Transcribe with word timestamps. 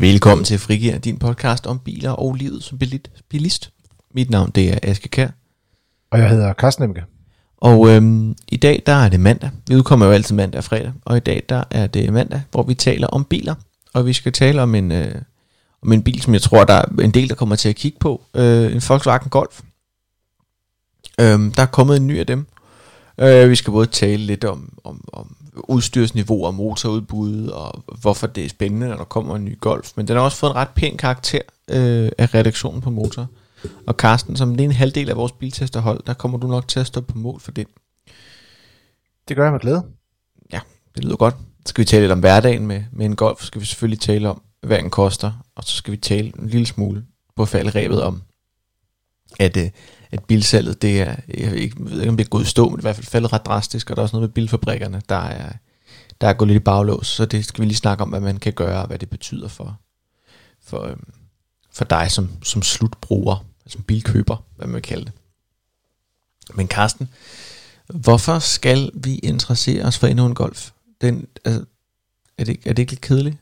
Velkommen 0.00 0.44
til 0.44 0.58
Frigir, 0.58 0.98
din 0.98 1.18
podcast 1.18 1.66
om 1.66 1.78
biler 1.78 2.10
og 2.10 2.34
livet 2.34 2.62
som 2.62 2.78
bilist. 3.28 3.72
Mit 4.14 4.30
navn 4.30 4.50
det 4.50 4.72
er 4.72 4.78
Aske 4.82 5.08
Kær. 5.08 5.28
Og 6.10 6.18
jeg 6.18 6.30
hedder 6.30 6.52
Carsten 6.52 6.84
Emke. 6.84 7.04
Og 7.56 7.88
øhm, 7.88 8.36
i 8.48 8.56
dag 8.56 8.82
der 8.86 8.92
er 8.92 9.08
det 9.08 9.20
mandag. 9.20 9.50
Vi 9.68 9.76
udkommer 9.76 10.06
jo 10.06 10.12
altid 10.12 10.34
mandag 10.34 10.58
og 10.58 10.64
fredag. 10.64 10.92
Og 11.04 11.16
i 11.16 11.20
dag 11.20 11.42
der 11.48 11.64
er 11.70 11.86
det 11.86 12.12
mandag, 12.12 12.42
hvor 12.50 12.62
vi 12.62 12.74
taler 12.74 13.06
om 13.06 13.24
biler. 13.24 13.54
Og 13.94 14.06
vi 14.06 14.12
skal 14.12 14.32
tale 14.32 14.62
om 14.62 14.74
en, 14.74 14.92
øh, 14.92 15.14
om 15.82 15.92
en 15.92 16.02
bil, 16.02 16.22
som 16.22 16.32
jeg 16.34 16.42
tror, 16.42 16.64
der 16.64 16.74
er 16.74 16.84
en 17.02 17.10
del, 17.10 17.28
der 17.28 17.34
kommer 17.34 17.56
til 17.56 17.68
at 17.68 17.76
kigge 17.76 17.98
på. 17.98 18.22
Øh, 18.34 18.72
en 18.72 18.82
Volkswagen 18.88 19.30
Golf. 19.30 19.60
Øhm, 21.20 21.52
der 21.52 21.62
er 21.62 21.66
kommet 21.66 21.96
en 21.96 22.06
ny 22.06 22.18
af 22.18 22.26
dem. 22.26 22.46
Øh, 23.18 23.50
vi 23.50 23.56
skal 23.56 23.70
både 23.70 23.86
tale 23.86 24.26
lidt 24.26 24.44
om, 24.44 24.78
om, 24.84 25.08
om 25.12 25.36
udstyrsniveau 25.56 26.44
og 26.44 26.54
motorudbud, 26.54 27.46
og 27.46 27.84
hvorfor 28.00 28.26
det 28.26 28.44
er 28.44 28.48
spændende, 28.48 28.88
når 28.88 28.96
der 28.96 29.04
kommer 29.04 29.36
en 29.36 29.44
ny 29.44 29.60
Golf. 29.60 29.92
Men 29.96 30.08
den 30.08 30.16
har 30.16 30.22
også 30.22 30.36
fået 30.36 30.50
en 30.50 30.56
ret 30.56 30.68
pæn 30.68 30.96
karakter 30.96 31.40
øh, 31.70 32.10
af 32.18 32.34
redaktionen 32.34 32.80
på 32.80 32.90
motor. 32.90 33.26
Og 33.86 33.94
Carsten, 33.94 34.36
som 34.36 34.56
det 34.56 34.60
er 34.60 34.68
en 34.68 34.74
halvdel 34.74 35.10
af 35.10 35.16
vores 35.16 35.32
biltesterhold, 35.32 36.02
der 36.06 36.14
kommer 36.14 36.38
du 36.38 36.46
nok 36.46 36.68
til 36.68 36.80
at 36.80 36.86
stå 36.86 37.00
på 37.00 37.18
mål 37.18 37.40
for 37.40 37.50
det. 37.50 37.66
Det 39.28 39.36
gør 39.36 39.44
jeg 39.44 39.52
med 39.52 39.60
glæde. 39.60 39.84
Ja, 40.52 40.60
det 40.94 41.04
lyder 41.04 41.16
godt. 41.16 41.34
Så 41.66 41.70
skal 41.70 41.82
vi 41.82 41.86
tale 41.86 42.02
lidt 42.02 42.12
om 42.12 42.20
hverdagen 42.20 42.66
med, 42.66 42.84
med 42.92 43.06
en 43.06 43.16
Golf. 43.16 43.42
Skal 43.42 43.60
vi 43.60 43.66
selvfølgelig 43.66 44.00
tale 44.00 44.28
om, 44.28 44.42
hvad 44.62 44.78
den 44.78 44.90
koster. 44.90 45.32
Og 45.56 45.64
så 45.64 45.76
skal 45.76 45.92
vi 45.92 45.96
tale 45.96 46.32
en 46.38 46.48
lille 46.48 46.66
smule 46.66 47.04
på 47.36 47.44
faldrebet 47.44 48.02
om, 48.02 48.22
at, 49.38 49.56
øh, 49.56 49.70
at 50.10 50.24
bilsalget, 50.24 50.82
det 50.82 51.00
er, 51.00 51.16
jeg 51.38 51.50
ved 51.50 51.58
ikke, 51.58 51.76
jeg 51.78 51.90
ved 51.90 52.00
ikke 52.00 52.10
om 52.10 52.16
det 52.16 52.24
er 52.24 52.28
gået 52.28 52.42
i 52.42 52.46
stå, 52.46 52.68
men 52.68 52.76
det 52.76 52.78
er 52.78 52.82
i 52.82 52.86
hvert 52.86 52.96
fald 52.96 53.06
faldet 53.06 53.32
ret 53.32 53.46
drastisk, 53.46 53.90
og 53.90 53.96
der 53.96 54.02
er 54.02 54.04
også 54.04 54.16
noget 54.16 54.28
med 54.28 54.34
bilfabrikkerne, 54.34 55.02
der 55.08 55.16
er, 55.16 55.52
der 56.20 56.28
er 56.28 56.32
gået 56.32 56.48
lidt 56.48 56.60
i 56.60 56.64
baglås, 56.64 57.06
så 57.06 57.26
det 57.26 57.44
skal 57.44 57.62
vi 57.62 57.66
lige 57.66 57.76
snakke 57.76 58.02
om, 58.02 58.08
hvad 58.08 58.20
man 58.20 58.36
kan 58.36 58.52
gøre, 58.52 58.80
og 58.80 58.86
hvad 58.86 58.98
det 58.98 59.10
betyder 59.10 59.48
for, 59.48 59.80
for, 60.62 60.86
øhm, 60.86 61.12
for 61.72 61.84
dig 61.84 62.10
som, 62.10 62.30
som 62.42 62.62
slutbruger, 62.62 63.44
altså 63.64 63.76
som 63.76 63.82
bilkøber, 63.82 64.36
hvad 64.56 64.66
man 64.66 64.74
vil 64.74 64.82
kalde 64.82 65.04
det. 65.04 65.12
Men 66.54 66.68
Karsten, 66.68 67.08
hvorfor 67.86 68.38
skal 68.38 68.90
vi 68.94 69.14
interessere 69.14 69.84
os 69.84 69.98
for 69.98 70.06
endnu 70.06 70.26
en 70.26 70.34
golf? 70.34 70.70
Den, 71.00 71.26
altså, 71.44 71.64
er, 72.38 72.44
det, 72.44 72.56
er 72.64 72.72
det 72.72 72.78
ikke 72.78 72.92
lidt 72.92 73.00
kedeligt? 73.00 73.36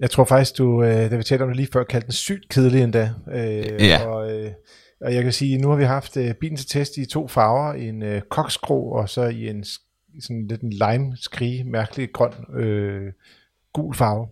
Jeg 0.00 0.10
tror 0.10 0.24
faktisk, 0.24 0.58
du, 0.58 0.82
øh, 0.82 1.10
da 1.10 1.16
vi 1.16 1.22
talte 1.22 1.42
om 1.42 1.48
det 1.48 1.56
lige 1.56 1.68
før, 1.72 1.84
kaldte 1.84 2.06
den 2.06 2.12
sygt 2.12 2.48
kedelig 2.48 2.82
endda. 2.82 3.10
Øh, 3.32 3.86
ja. 3.86 4.06
Og, 4.06 4.32
øh, 4.32 4.50
og 5.00 5.14
jeg 5.14 5.22
kan 5.22 5.32
sige, 5.32 5.58
nu 5.58 5.68
har 5.68 5.76
vi 5.76 5.84
haft 5.84 6.16
øh, 6.16 6.34
bilen 6.34 6.56
til 6.56 6.66
test 6.66 6.96
i 6.96 7.06
to 7.06 7.28
farver, 7.28 7.72
en 7.72 8.02
øh, 8.02 8.22
koksgrå 8.22 8.90
og 8.90 9.08
så 9.08 9.22
i 9.22 9.48
en 9.48 9.64
sådan 10.20 10.46
lidt 10.46 10.60
en 10.60 10.72
lime 10.72 11.16
skrig 11.16 11.66
mærkelig 11.66 12.12
grøn 12.12 12.32
øh, 12.54 13.12
gul 13.72 13.94
farve. 13.94 14.28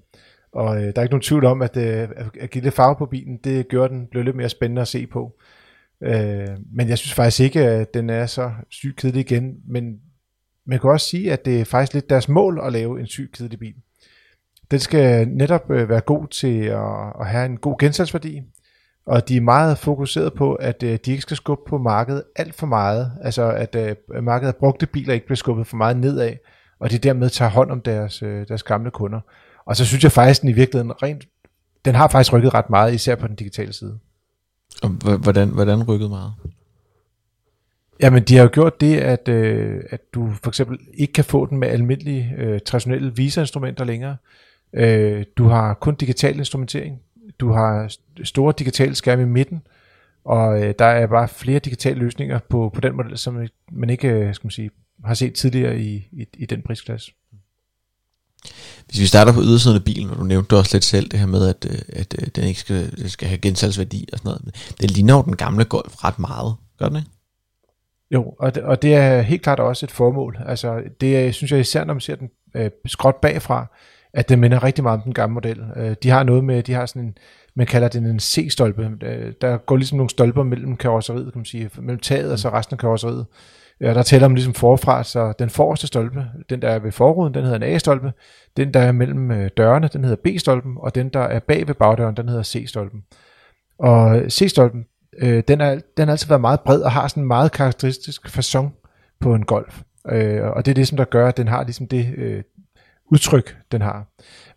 Og 0.52 0.76
øh, 0.76 0.82
der 0.82 0.92
er 0.96 1.02
ikke 1.02 1.12
nogen 1.12 1.22
tvivl 1.22 1.44
om, 1.44 1.62
at, 1.62 1.76
øh, 1.76 2.08
at 2.40 2.50
give 2.50 2.64
det 2.64 2.72
farve 2.72 2.96
på 2.96 3.06
bilen, 3.06 3.38
det 3.44 3.68
gør 3.68 3.88
den 3.88 4.06
blev 4.10 4.22
lidt 4.24 4.36
mere 4.36 4.48
spændende 4.48 4.82
at 4.82 4.88
se 4.88 5.06
på. 5.06 5.38
Øh, 6.02 6.48
men 6.72 6.88
jeg 6.88 6.98
synes 6.98 7.14
faktisk 7.14 7.40
ikke, 7.40 7.60
at 7.60 7.94
den 7.94 8.10
er 8.10 8.26
så 8.26 8.50
sygt 8.68 8.96
kedelig 8.96 9.20
igen. 9.20 9.56
Men 9.66 10.00
man 10.64 10.78
kan 10.78 10.90
også 10.90 11.08
sige, 11.08 11.32
at 11.32 11.44
det 11.44 11.60
er 11.60 11.64
faktisk 11.64 11.94
lidt 11.94 12.10
deres 12.10 12.28
mål 12.28 12.60
at 12.64 12.72
lave 12.72 13.00
en 13.00 13.06
sygt 13.06 13.32
kedelig 13.32 13.58
bil. 13.58 13.74
Den 14.70 14.80
skal 14.80 15.28
netop 15.28 15.70
øh, 15.70 15.88
være 15.88 16.00
god 16.00 16.26
til 16.26 16.62
at, 16.62 17.12
at 17.20 17.26
have 17.26 17.46
en 17.46 17.56
god 17.56 17.78
gensalgsværdi, 17.78 18.42
og 19.06 19.28
de 19.28 19.36
er 19.36 19.40
meget 19.40 19.78
fokuseret 19.78 20.34
på, 20.34 20.54
at 20.54 20.82
øh, 20.82 20.98
de 21.04 21.10
ikke 21.10 21.22
skal 21.22 21.36
skubbe 21.36 21.62
på 21.68 21.78
markedet 21.78 22.22
alt 22.36 22.54
for 22.54 22.66
meget, 22.66 23.12
altså 23.22 23.50
at 23.50 23.76
øh, 23.76 24.24
markedet 24.24 24.52
af 24.52 24.56
brugte 24.56 24.86
biler 24.86 25.14
ikke 25.14 25.26
bliver 25.26 25.36
skubbet 25.36 25.66
for 25.66 25.76
meget 25.76 25.96
nedad, 25.96 26.32
og 26.80 26.90
de 26.90 26.98
dermed 26.98 27.30
tager 27.30 27.50
hånd 27.50 27.70
om 27.70 27.80
deres, 27.80 28.22
øh, 28.22 28.48
deres 28.48 28.62
gamle 28.62 28.90
kunder. 28.90 29.20
Og 29.64 29.76
så 29.76 29.84
synes 29.84 30.04
jeg 30.04 30.12
faktisk, 30.12 30.40
den 30.40 30.48
i 30.48 30.52
virkeligheden 30.52 31.02
rent, 31.02 31.24
den 31.84 31.94
har 31.94 32.08
faktisk 32.08 32.32
rykket 32.32 32.54
ret 32.54 32.70
meget, 32.70 32.94
især 32.94 33.14
på 33.14 33.26
den 33.26 33.36
digitale 33.36 33.72
side. 33.72 33.98
Og 34.82 34.88
hvordan, 35.16 35.48
hvordan 35.48 35.88
rykket 35.88 36.10
meget? 36.10 36.32
Jamen, 38.00 38.22
de 38.22 38.36
har 38.36 38.42
jo 38.42 38.50
gjort 38.52 38.80
det, 38.80 38.96
at, 38.96 39.28
øh, 39.28 39.82
at 39.90 40.00
du 40.14 40.30
for 40.42 40.50
eksempel 40.50 40.78
ikke 40.94 41.12
kan 41.12 41.24
få 41.24 41.46
den 41.46 41.58
med 41.58 41.68
almindelige, 41.68 42.34
øh, 42.38 42.60
traditionelle 42.66 43.16
visa-instrumenter 43.16 43.84
længere. 43.84 44.16
Øh, 44.72 45.24
du 45.36 45.48
har 45.48 45.74
kun 45.74 45.94
digital 45.94 46.38
instrumentering. 46.38 47.00
Du 47.40 47.52
har 47.52 47.94
store 48.24 48.54
digitale 48.58 48.94
skærme 48.94 49.22
i 49.22 49.26
midten, 49.26 49.62
og 50.24 50.62
øh, 50.62 50.74
der 50.78 50.84
er 50.84 51.06
bare 51.06 51.28
flere 51.28 51.58
digitale 51.58 51.98
løsninger 51.98 52.38
på, 52.48 52.70
på 52.74 52.80
den 52.80 52.96
model, 52.96 53.18
som 53.18 53.48
man 53.72 53.90
ikke 53.90 54.08
øh, 54.08 54.34
skal 54.34 54.46
man 54.46 54.50
sige, 54.50 54.70
har 55.04 55.14
set 55.14 55.34
tidligere 55.34 55.78
i, 55.78 56.08
i, 56.12 56.26
i 56.38 56.46
den 56.46 56.62
prisklasse. 56.62 57.12
Hvis 58.86 59.00
vi 59.00 59.06
starter 59.06 59.32
på 59.32 59.40
ydersiden 59.42 59.76
af 59.76 59.84
bilen, 59.84 60.10
og 60.10 60.16
du 60.16 60.22
nævnte 60.22 60.56
også 60.56 60.76
lidt 60.76 60.84
selv 60.84 61.08
det 61.08 61.18
her 61.18 61.26
med, 61.26 61.48
at, 61.48 61.66
øh, 61.70 61.78
at, 61.88 62.14
at 62.14 62.36
den 62.36 62.44
ikke 62.44 62.60
skal, 62.60 63.10
skal 63.10 63.28
have 63.28 63.38
gensalgsværdi 63.38 64.08
og 64.12 64.18
sådan 64.18 64.28
noget. 64.28 64.74
Det 64.80 64.90
ligner 64.90 65.14
jo 65.14 65.22
den 65.22 65.36
gamle 65.36 65.64
Golf 65.64 66.04
ret 66.04 66.18
meget, 66.18 66.54
gør 66.78 66.88
den 66.88 66.96
ikke? 66.96 67.10
Jo, 68.10 68.34
og 68.38 68.54
det, 68.54 68.62
og 68.62 68.82
det 68.82 68.94
er 68.94 69.20
helt 69.20 69.42
klart 69.42 69.60
også 69.60 69.86
et 69.86 69.90
formål. 69.90 70.38
Altså, 70.46 70.82
det 71.00 71.34
synes 71.34 71.52
jeg 71.52 71.60
især, 71.60 71.84
når 71.84 71.94
man 71.94 72.00
ser 72.00 72.16
den 72.16 72.30
øh, 72.54 72.70
skråt 72.86 73.16
bagfra, 73.22 73.66
at 74.14 74.28
det 74.28 74.38
minder 74.38 74.64
rigtig 74.64 74.84
meget 74.84 74.96
om 74.96 75.02
den 75.02 75.14
gamle 75.14 75.34
model. 75.34 75.64
Øh, 75.76 75.96
de 76.02 76.10
har 76.10 76.22
noget 76.22 76.44
med, 76.44 76.62
de 76.62 76.72
har 76.72 76.86
sådan 76.86 77.02
en, 77.02 77.16
man 77.54 77.66
kalder 77.66 77.88
det 77.88 78.02
en 78.02 78.20
C-stolpe. 78.20 78.90
Øh, 79.02 79.32
der 79.40 79.56
går 79.56 79.76
ligesom 79.76 79.98
nogle 79.98 80.10
stolper 80.10 80.42
mellem 80.42 80.76
karosseriet, 80.76 81.32
kan 81.32 81.38
man 81.38 81.44
sige, 81.44 81.70
mellem 81.78 82.00
taget 82.00 82.32
og 82.32 82.38
så 82.38 82.48
resten 82.48 82.74
af 82.74 82.78
karosseriet. 82.78 83.26
Ja, 83.80 83.94
der 83.94 84.02
tæller 84.02 84.28
man 84.28 84.34
ligesom 84.34 84.54
forfra, 84.54 85.04
så 85.04 85.32
den 85.38 85.50
forreste 85.50 85.86
stolpe, 85.86 86.26
den 86.50 86.62
der 86.62 86.68
er 86.68 86.78
ved 86.78 86.92
forruden, 86.92 87.34
den 87.34 87.42
hedder 87.42 87.56
en 87.56 87.62
A-stolpe. 87.62 88.12
Den 88.56 88.74
der 88.74 88.80
er 88.80 88.92
mellem 88.92 89.30
øh, 89.30 89.50
dørene, 89.56 89.88
den 89.92 90.04
hedder 90.04 90.16
B-stolpen, 90.24 90.76
og 90.78 90.94
den 90.94 91.08
der 91.08 91.20
er 91.20 91.38
bag 91.38 91.68
ved 91.68 91.74
bagdøren, 91.74 92.16
den 92.16 92.28
hedder 92.28 92.42
C-stolpen. 92.42 93.04
Og 93.78 94.18
øh, 94.18 94.30
C-stolpen, 94.30 94.86
øh, 95.18 95.42
den, 95.48 95.60
er, 95.60 95.80
den 95.96 96.08
har 96.08 96.12
altid 96.12 96.28
været 96.28 96.40
meget 96.40 96.60
bred 96.60 96.80
og 96.80 96.92
har 96.92 97.08
sådan 97.08 97.22
en 97.22 97.26
meget 97.26 97.52
karakteristisk 97.52 98.28
fasong 98.28 98.74
på 99.20 99.34
en 99.34 99.44
Golf. 99.44 99.80
Øh, 100.10 100.42
og 100.42 100.66
det 100.66 100.72
er 100.72 100.74
det, 100.74 100.88
som 100.88 100.96
der 100.96 101.04
gør, 101.04 101.28
at 101.28 101.36
den 101.36 101.48
har 101.48 101.64
ligesom 101.64 101.86
det, 101.86 102.14
øh, 102.16 102.42
udtryk, 103.12 103.56
den 103.72 103.82
har. 103.82 104.06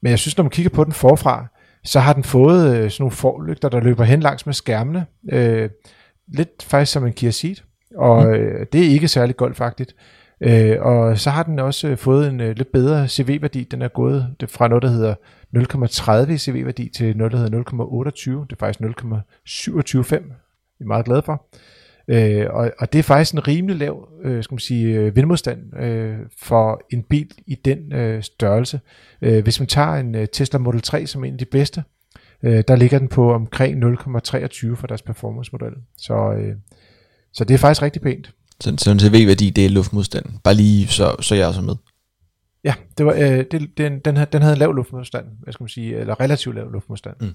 Men 0.02 0.10
jeg 0.10 0.20
synes, 0.20 0.38
når 0.38 0.44
man 0.44 0.52
kigger 0.52 0.70
på 0.70 0.84
den 0.84 0.94
forfra, 0.94 1.46
så 1.84 2.00
har 2.00 2.14
den 2.14 2.24
fået 2.24 2.76
øh, 2.76 2.92
sådan 2.92 3.04
nogle 3.04 3.12
forlygter, 3.12 3.70
der 3.70 3.80
løber 3.80 4.04
hen 4.04 4.20
langs 4.20 4.46
med 4.46 4.54
skærmene. 4.54 5.06
Øh, 5.32 5.70
lidt 6.28 6.64
faktisk 6.64 6.92
som 6.92 7.06
en 7.06 7.14
Kia 7.14 7.32
Ceed, 7.32 7.56
og 7.96 8.24
mm. 8.24 8.34
øh, 8.34 8.66
det 8.74 8.82
er 8.82 8.90
ikke 8.90 9.08
særlig 9.08 9.38
golfagtigt. 9.38 9.96
Øh, 10.42 10.78
og 10.82 11.20
så 11.20 11.30
har 11.30 11.44
den 11.44 11.60
også 11.60 11.88
øh, 11.88 11.98
fået 11.98 12.28
en 12.30 12.40
øh, 12.42 12.56
lidt 12.58 12.72
bedre 12.72 13.08
CV-værdi. 13.08 13.64
Den 13.64 13.82
er 13.82 13.88
gået 13.88 14.36
det 14.40 14.50
fra 14.50 14.68
noget, 14.68 14.84
der 14.84 14.90
hedder 14.90 15.16
0,30 16.28 16.32
i 16.32 16.38
CV-værdi 16.38 16.90
til 16.96 17.18
noget, 17.18 17.32
der 17.32 17.38
hedder 17.38 17.64
0,28. 17.64 18.46
Det 18.46 18.52
er 18.52 18.56
faktisk 18.60 18.80
0,275. 18.82 20.24
Vi 20.80 20.84
er 20.84 20.88
meget 20.88 21.06
glade 21.06 21.22
for. 21.22 21.46
Øh, 22.08 22.46
og, 22.50 22.72
og 22.80 22.94
det 22.94 23.00
er 23.00 23.04
faktisk 23.04 23.34
en 23.34 23.48
rimelig 23.48 23.76
lav 23.76 24.08
øh, 24.24 24.44
skal 24.44 24.54
man 24.54 24.60
sige, 24.60 24.96
øh, 24.96 25.16
vindmodstand 25.16 25.78
øh, 25.80 26.18
for 26.38 26.82
en 26.92 27.04
bil 27.04 27.32
i 27.48 27.56
den 27.56 27.94
øh, 27.94 28.24
størrelse. 28.24 28.80
Øh, 29.22 29.44
hvis 29.44 29.60
man 29.60 29.68
tager 29.68 29.94
en 29.96 30.16
øh, 30.16 30.28
Tesla 30.28 30.60
Model 30.60 30.82
3 30.82 31.08
som 31.08 31.24
en 31.24 31.34
af 31.34 31.40
de 31.40 31.46
bedste, 31.46 31.84
øh, 32.44 32.64
der 32.68 32.76
ligger 32.76 33.00
den 33.00 33.08
på 33.08 33.34
omkring 33.34 33.84
0,23 33.84 34.76
for 34.76 34.88
deres 34.88 35.02
performance-model. 35.02 35.74
Så, 35.98 36.34
øh, 36.34 36.56
så 37.34 37.44
det 37.44 37.54
er 37.54 37.58
faktisk 37.58 37.82
rigtig 37.82 38.02
pænt. 38.02 38.34
Så, 38.62 38.76
så 38.78 38.92
en 38.92 39.00
CV-værdi, 39.00 39.50
det 39.50 39.66
er 39.66 39.70
luftmodstand. 39.70 40.26
Bare 40.44 40.54
lige 40.54 40.88
så, 40.88 41.16
så 41.20 41.36
jeg 41.36 41.48
er 41.48 41.52
så 41.52 41.62
med. 41.62 41.76
Ja, 42.64 42.74
det 42.98 43.06
var, 43.06 43.14
øh, 43.14 43.46
det, 43.52 43.78
den, 43.78 44.00
den, 44.00 44.18
havde, 44.18 44.30
den 44.32 44.42
havde 44.42 44.56
lav 44.56 44.74
luftmodstand, 44.74 45.26
hvad 45.44 45.54
skal 45.54 45.64
man 45.64 45.70
sige, 45.70 45.98
eller 45.98 46.20
relativt 46.20 46.56
lav 46.56 46.72
luftmodstand. 46.72 47.16
Mm. 47.22 47.34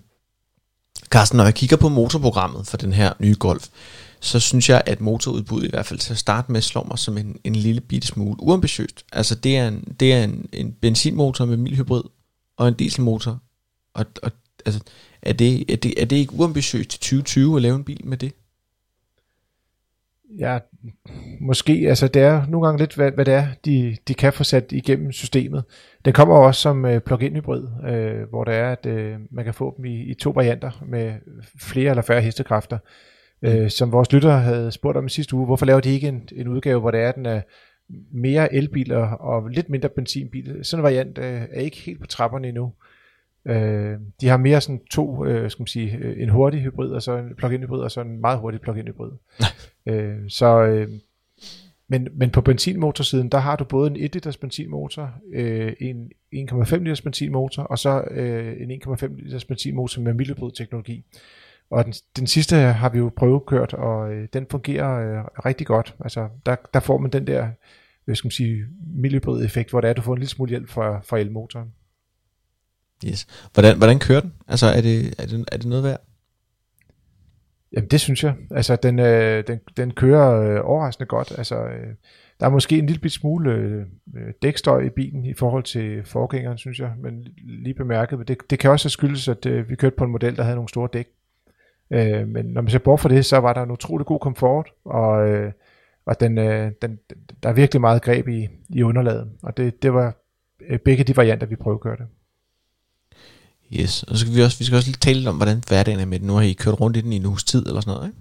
Carsten, 1.09 1.37
når 1.37 1.45
jeg 1.45 1.55
kigger 1.55 1.77
på 1.77 1.89
motorprogrammet 1.89 2.67
for 2.67 2.77
den 2.77 2.93
her 2.93 3.13
nye 3.21 3.37
Golf, 3.39 3.69
så 4.21 4.41
synes 4.41 4.69
jeg, 4.69 4.83
at 4.87 5.01
motorudbuddet 5.01 5.67
i 5.67 5.71
hvert 5.71 5.87
fald 5.87 5.99
til 5.99 6.13
at 6.13 6.19
starte 6.19 6.53
med 6.53 6.61
slår 6.61 6.85
mig 6.85 6.99
som 6.99 7.19
en, 7.19 7.37
en 7.45 7.57
lille 7.57 7.81
bitte 7.81 8.09
smule 8.09 8.43
uambitiøst. 8.43 9.05
Altså 9.13 9.35
det 9.35 9.57
er 9.57 9.69
en, 9.69 9.97
det 10.01 10.13
er 10.13 10.25
en, 10.25 10.49
en 10.53 10.73
benzinmotor 10.73 11.45
med 11.45 11.57
mild 11.57 11.77
hybrid 11.77 12.03
og 12.57 12.69
en 12.69 12.75
dieselmotor. 12.75 13.39
Og, 13.95 14.07
og 14.23 14.33
altså, 14.67 14.81
er, 15.23 15.33
det, 15.33 15.73
er, 15.73 15.77
det, 15.77 16.03
er 16.03 16.07
det 16.07 16.17
ikke 16.17 16.35
uambitiøst 16.35 16.91
til 16.91 17.01
2020 17.01 17.57
at 17.57 17.63
lave 17.63 17.77
en 17.77 17.85
bil 17.85 18.07
med 18.07 18.17
det? 18.17 18.33
Ja, 20.39 20.59
måske. 21.41 21.73
Altså 21.89 22.09
det 22.09 22.23
er 22.23 22.47
nogle 22.47 22.67
gange 22.67 22.79
lidt, 22.79 22.95
hvad, 22.95 23.13
hvad 23.13 23.25
det 23.25 23.35
er, 23.35 23.47
de, 23.65 23.97
de 24.09 24.15
kan 24.15 24.33
få 24.33 24.45
sat 24.45 24.73
igennem 24.73 25.13
systemet. 25.13 25.65
Den 26.05 26.13
kommer 26.13 26.37
også 26.37 26.61
som 26.61 26.85
øh, 26.85 27.01
plug-in 27.01 27.37
hybrid, 27.37 27.65
øh, 27.89 28.29
hvor 28.29 28.45
det 28.45 28.55
er, 28.55 28.73
at 28.73 28.87
øh, 28.87 29.17
man 29.31 29.45
kan 29.45 29.55
få 29.55 29.75
dem 29.77 29.85
i, 29.85 30.03
i 30.03 30.15
to 30.15 30.31
varianter 30.31 30.71
med 30.87 31.15
flere 31.61 31.91
eller 31.91 32.03
færre 32.03 32.21
hestekræfter. 32.21 32.79
Øh, 33.43 33.71
som 33.71 33.93
vores 33.93 34.13
lyttere 34.13 34.41
havde 34.41 34.73
spurgt 34.73 34.97
om 34.97 35.07
i 35.07 35.11
sidste 35.11 35.37
uge, 35.37 35.47
hvorfor 35.47 35.67
laver 35.67 35.81
de 35.81 35.91
ikke 35.91 36.09
en, 36.09 36.29
en 36.33 36.49
udgave, 36.49 36.81
hvor 36.81 36.91
det 36.91 37.01
er, 37.01 37.13
den 37.13 37.27
er 37.27 37.41
mere 38.13 38.55
elbiler 38.55 39.03
og 39.09 39.49
lidt 39.49 39.69
mindre 39.69 39.89
benzinbil. 39.89 40.59
Sådan 40.63 40.81
en 40.81 40.83
variant 40.83 41.19
øh, 41.19 41.43
er 41.51 41.61
ikke 41.61 41.77
helt 41.77 42.01
på 42.01 42.07
trapperne 42.07 42.49
endnu. 42.49 42.73
Øh, 43.47 43.99
de 44.21 44.29
har 44.29 44.37
mere 44.37 44.61
sådan 44.61 44.81
to, 44.91 45.25
øh, 45.25 45.51
skal 45.51 45.63
man 45.63 45.67
sige, 45.67 45.97
øh, 45.97 46.23
en 46.23 46.29
hurtig 46.29 46.61
hybrid, 46.61 46.91
og 46.91 47.03
så 47.03 47.17
en 47.17 47.35
plug-in 47.37 47.61
hybrid, 47.61 47.81
og 47.81 47.91
så 47.91 48.01
en 48.01 48.21
meget 48.21 48.39
hurtig 48.39 48.61
plug-in 48.61 48.89
hybrid. 48.89 49.11
øh, 49.89 50.17
så, 50.29 50.63
øh, 50.63 50.89
men, 51.89 52.09
men 52.15 52.31
på 52.31 52.41
benzinmotorsiden, 52.41 53.29
der 53.29 53.39
har 53.39 53.57
du 53.57 53.65
både 53.65 53.91
en 53.91 53.97
1 53.97 54.15
liters 54.15 54.37
benzinmotor, 54.37 55.11
øh, 55.33 55.73
en 55.81 56.11
1,5 56.35 56.77
liters 56.77 57.03
benzinmotor, 57.03 57.63
og 57.63 57.79
så 57.79 58.05
øh, 58.11 58.57
en 58.61 58.83
1,5 58.87 59.23
liters 59.23 59.45
benzinmotor 59.45 60.03
med 60.03 60.15
mildhybrid-teknologi. 60.15 61.05
Og 61.71 61.85
den, 61.85 61.93
den 62.17 62.27
sidste 62.27 62.57
har 62.57 62.89
vi 62.89 62.99
jo 62.99 63.13
prøvekørt, 63.17 63.75
og 63.75 64.13
øh, 64.13 64.29
den 64.33 64.47
fungerer 64.51 65.19
øh, 65.19 65.25
rigtig 65.25 65.67
godt. 65.67 65.95
Altså, 66.01 66.29
der, 66.47 66.57
der 66.75 66.81
får 66.81 66.99
man 66.99 67.11
den 67.11 67.27
der, 67.27 67.49
hvad 68.05 68.15
skal 68.15 68.27
man 68.27 68.33
sige, 68.33 68.65
mildhybrid-effekt, 68.97 69.71
hvor 69.71 69.81
det 69.81 69.89
er, 69.89 69.91
at 69.91 69.97
du 69.97 70.03
får 70.03 70.13
en 70.13 70.19
lille 70.19 70.31
smule 70.31 70.49
hjælp 70.49 70.69
fra, 70.69 71.01
fra 71.01 71.19
elmotoren. 71.19 71.73
Yes. 73.07 73.27
Hvordan, 73.53 73.77
hvordan 73.79 73.99
kører 73.99 74.21
den? 74.21 74.33
Altså, 74.49 74.67
er 74.67 74.81
det, 74.81 75.15
er 75.19 75.27
det, 75.27 75.49
er 75.53 75.57
det 75.57 75.67
noget 75.67 75.85
værd? 75.85 76.01
Jamen 77.73 77.91
det 77.91 78.01
synes 78.01 78.25
jeg. 78.25 78.35
Altså 78.51 78.77
den, 78.77 78.99
øh, 78.99 79.47
den, 79.47 79.61
den 79.77 79.91
kører 79.91 80.41
øh, 80.41 80.61
overraskende 80.65 81.07
godt. 81.07 81.33
Altså 81.39 81.65
øh, 81.65 81.95
der 82.41 82.47
er 82.47 82.51
måske 82.51 82.79
en 82.79 82.87
lille 82.87 83.11
smule 83.11 83.51
øh, 84.17 84.33
dækstøj 84.43 84.81
i 84.81 84.91
bilen 84.91 85.25
i 85.25 85.35
forhold 85.35 85.63
til 85.63 86.05
forgængeren, 86.05 86.59
synes 86.59 86.81
jeg. 86.81 86.93
Men 86.99 87.27
lige 87.37 87.75
bemærket, 87.75 88.29
det, 88.29 88.39
det 88.51 88.59
kan 88.59 88.71
også 88.71 88.89
skyldes, 88.89 89.29
at 89.29 89.47
øh, 89.47 89.69
vi 89.69 89.75
kørte 89.75 89.97
på 89.97 90.05
en 90.05 90.11
model, 90.11 90.37
der 90.37 90.43
havde 90.43 90.57
nogle 90.57 90.69
store 90.69 90.89
dæk. 90.93 91.07
Øh, 91.91 92.29
men 92.29 92.47
når 92.47 92.61
man 92.61 92.71
ser 92.71 92.79
bort 92.79 93.01
fra 93.01 93.09
det, 93.09 93.27
så 93.27 93.39
var 93.39 93.53
der 93.53 93.63
en 93.63 93.71
utrolig 93.71 94.07
god 94.07 94.19
komfort, 94.21 94.71
og, 94.85 95.29
øh, 95.29 95.53
og 96.07 96.21
den, 96.21 96.39
øh, 96.39 96.73
den, 96.83 96.99
der 97.43 97.49
er 97.49 97.53
virkelig 97.53 97.81
meget 97.81 98.03
greb 98.03 98.29
i, 98.29 98.49
i 98.69 98.83
underlaget. 98.83 99.31
Og 99.43 99.57
det, 99.57 99.83
det 99.83 99.95
var 99.95 100.15
øh, 100.69 100.79
begge 100.79 101.05
de 101.05 101.17
varianter, 101.17 101.47
vi 101.47 101.57
prøvede 101.57 101.97
det. 101.99 102.07
Yes, 103.73 104.03
og 104.03 104.17
så 104.17 104.21
skal 104.21 104.37
vi 104.37 104.43
også, 104.43 104.59
vi 104.59 104.65
skal 104.65 104.77
også 104.77 104.89
lige 104.89 104.99
tale 105.01 105.19
lidt 105.19 105.29
om, 105.29 105.37
hvordan 105.37 105.63
hverdagen 105.69 106.01
er 106.01 106.05
med 106.07 106.19
den. 106.19 106.27
Nu 106.27 106.33
har 106.33 106.43
I 106.43 106.53
kørt 106.53 106.81
rundt 106.81 106.97
i 106.97 107.01
den 107.01 107.13
i 107.13 107.17
en 107.17 107.27
uges 107.27 107.45
tid 107.45 107.67
eller 107.67 107.81
sådan 107.81 107.95
noget, 107.95 108.09
ikke? 108.09 108.21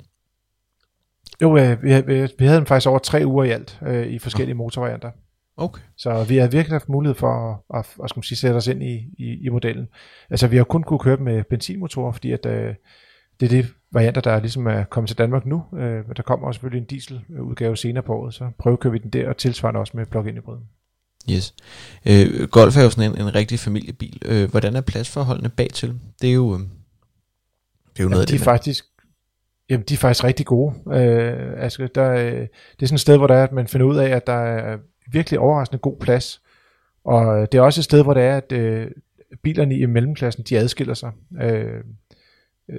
Jo, 1.41 1.57
øh, 1.57 1.83
vi, 1.83 2.01
vi, 2.01 2.27
vi 2.39 2.45
havde 2.45 2.57
den 2.57 2.65
faktisk 2.65 2.89
over 2.89 2.99
tre 2.99 3.25
uger 3.25 3.43
i 3.43 3.49
alt, 3.49 3.79
øh, 3.87 4.07
i 4.07 4.19
forskellige 4.19 4.55
motorvarianter. 4.55 5.11
Okay. 5.57 5.81
Så 5.97 6.23
vi 6.23 6.37
har 6.37 6.47
virkelig 6.47 6.73
haft 6.73 6.89
mulighed 6.89 7.15
for 7.15 7.63
at, 7.73 7.79
at, 7.79 8.03
at, 8.03 8.17
at 8.17 8.25
sige, 8.25 8.37
sætte 8.37 8.57
os 8.57 8.67
ind 8.67 8.83
i, 8.83 8.95
i, 9.17 9.45
i 9.45 9.49
modellen. 9.49 9.87
Altså 10.29 10.47
vi 10.47 10.57
har 10.57 10.63
kun 10.63 10.83
kunne 10.83 10.99
køre 10.99 11.17
med 11.17 11.43
benzinmotorer, 11.49 12.11
fordi 12.11 12.31
at, 12.31 12.45
øh, 12.45 12.73
det 13.39 13.45
er 13.45 13.61
de 13.61 13.67
varianter, 13.91 14.21
der 14.21 14.39
ligesom 14.39 14.67
er 14.67 14.83
kommet 14.83 15.07
til 15.07 15.17
Danmark 15.17 15.45
nu. 15.45 15.63
Øh, 15.77 16.03
der 16.17 16.23
kommer 16.23 16.47
også 16.47 16.57
selvfølgelig 16.57 16.81
en 16.81 16.87
dieseludgave 16.87 17.77
senere 17.77 18.03
på 18.03 18.13
året, 18.13 18.33
så 18.33 18.49
prøver 18.59 18.89
vi 18.89 18.97
den 18.97 19.09
der, 19.09 19.29
og 19.29 19.37
tilsvarende 19.37 19.79
også 19.79 19.97
med 19.97 20.05
plug-in 20.05 20.35
hybrid. 20.35 20.57
Yes. 21.31 21.55
Øh, 22.05 22.47
Golf 22.47 22.77
er 22.77 22.83
jo 22.83 22.89
sådan 22.89 23.11
en, 23.11 23.21
en 23.21 23.35
rigtig 23.35 23.59
familiebil. 23.59 24.21
Øh, 24.25 24.51
hvordan 24.51 24.75
er 24.75 24.81
pladsforholdene 24.81 25.49
bag 25.49 25.69
til? 25.73 25.99
Det 26.21 26.29
er 26.29 26.33
jo, 26.33 26.53
øh, 26.53 26.59
det 26.59 27.99
er 27.99 28.03
jo 28.03 28.09
noget 28.09 28.21
af 28.21 28.27
det, 28.27 28.37
de 28.37 28.41
er 28.41 28.43
faktisk 28.43 28.85
Jamen, 29.69 29.85
de 29.89 29.93
er 29.93 29.97
faktisk 29.97 30.23
rigtig 30.23 30.45
gode. 30.45 30.75
Øh, 30.91 31.63
altså, 31.63 31.87
der, 31.95 32.11
øh, 32.11 32.31
det 32.31 32.81
er 32.81 32.85
sådan 32.85 32.95
et 32.95 32.99
sted, 32.99 33.17
hvor 33.17 33.27
der 33.27 33.35
er, 33.35 33.43
at 33.43 33.51
man 33.51 33.67
finder 33.67 33.87
ud 33.87 33.97
af, 33.97 34.09
at 34.09 34.27
der 34.27 34.33
er 34.33 34.77
virkelig 35.11 35.39
overraskende 35.39 35.79
god 35.79 35.97
plads. 35.99 36.41
Og 37.05 37.51
det 37.51 37.57
er 37.57 37.61
også 37.61 37.81
et 37.81 37.85
sted, 37.85 38.03
hvor 38.03 38.13
det 38.13 38.23
er, 38.23 38.37
at 38.37 38.51
øh, 38.51 38.87
bilerne 39.43 39.77
i 39.77 39.85
mellemklassen, 39.85 40.43
de 40.43 40.57
adskiller 40.57 40.93
sig. 40.93 41.11
Øh, 41.41 41.83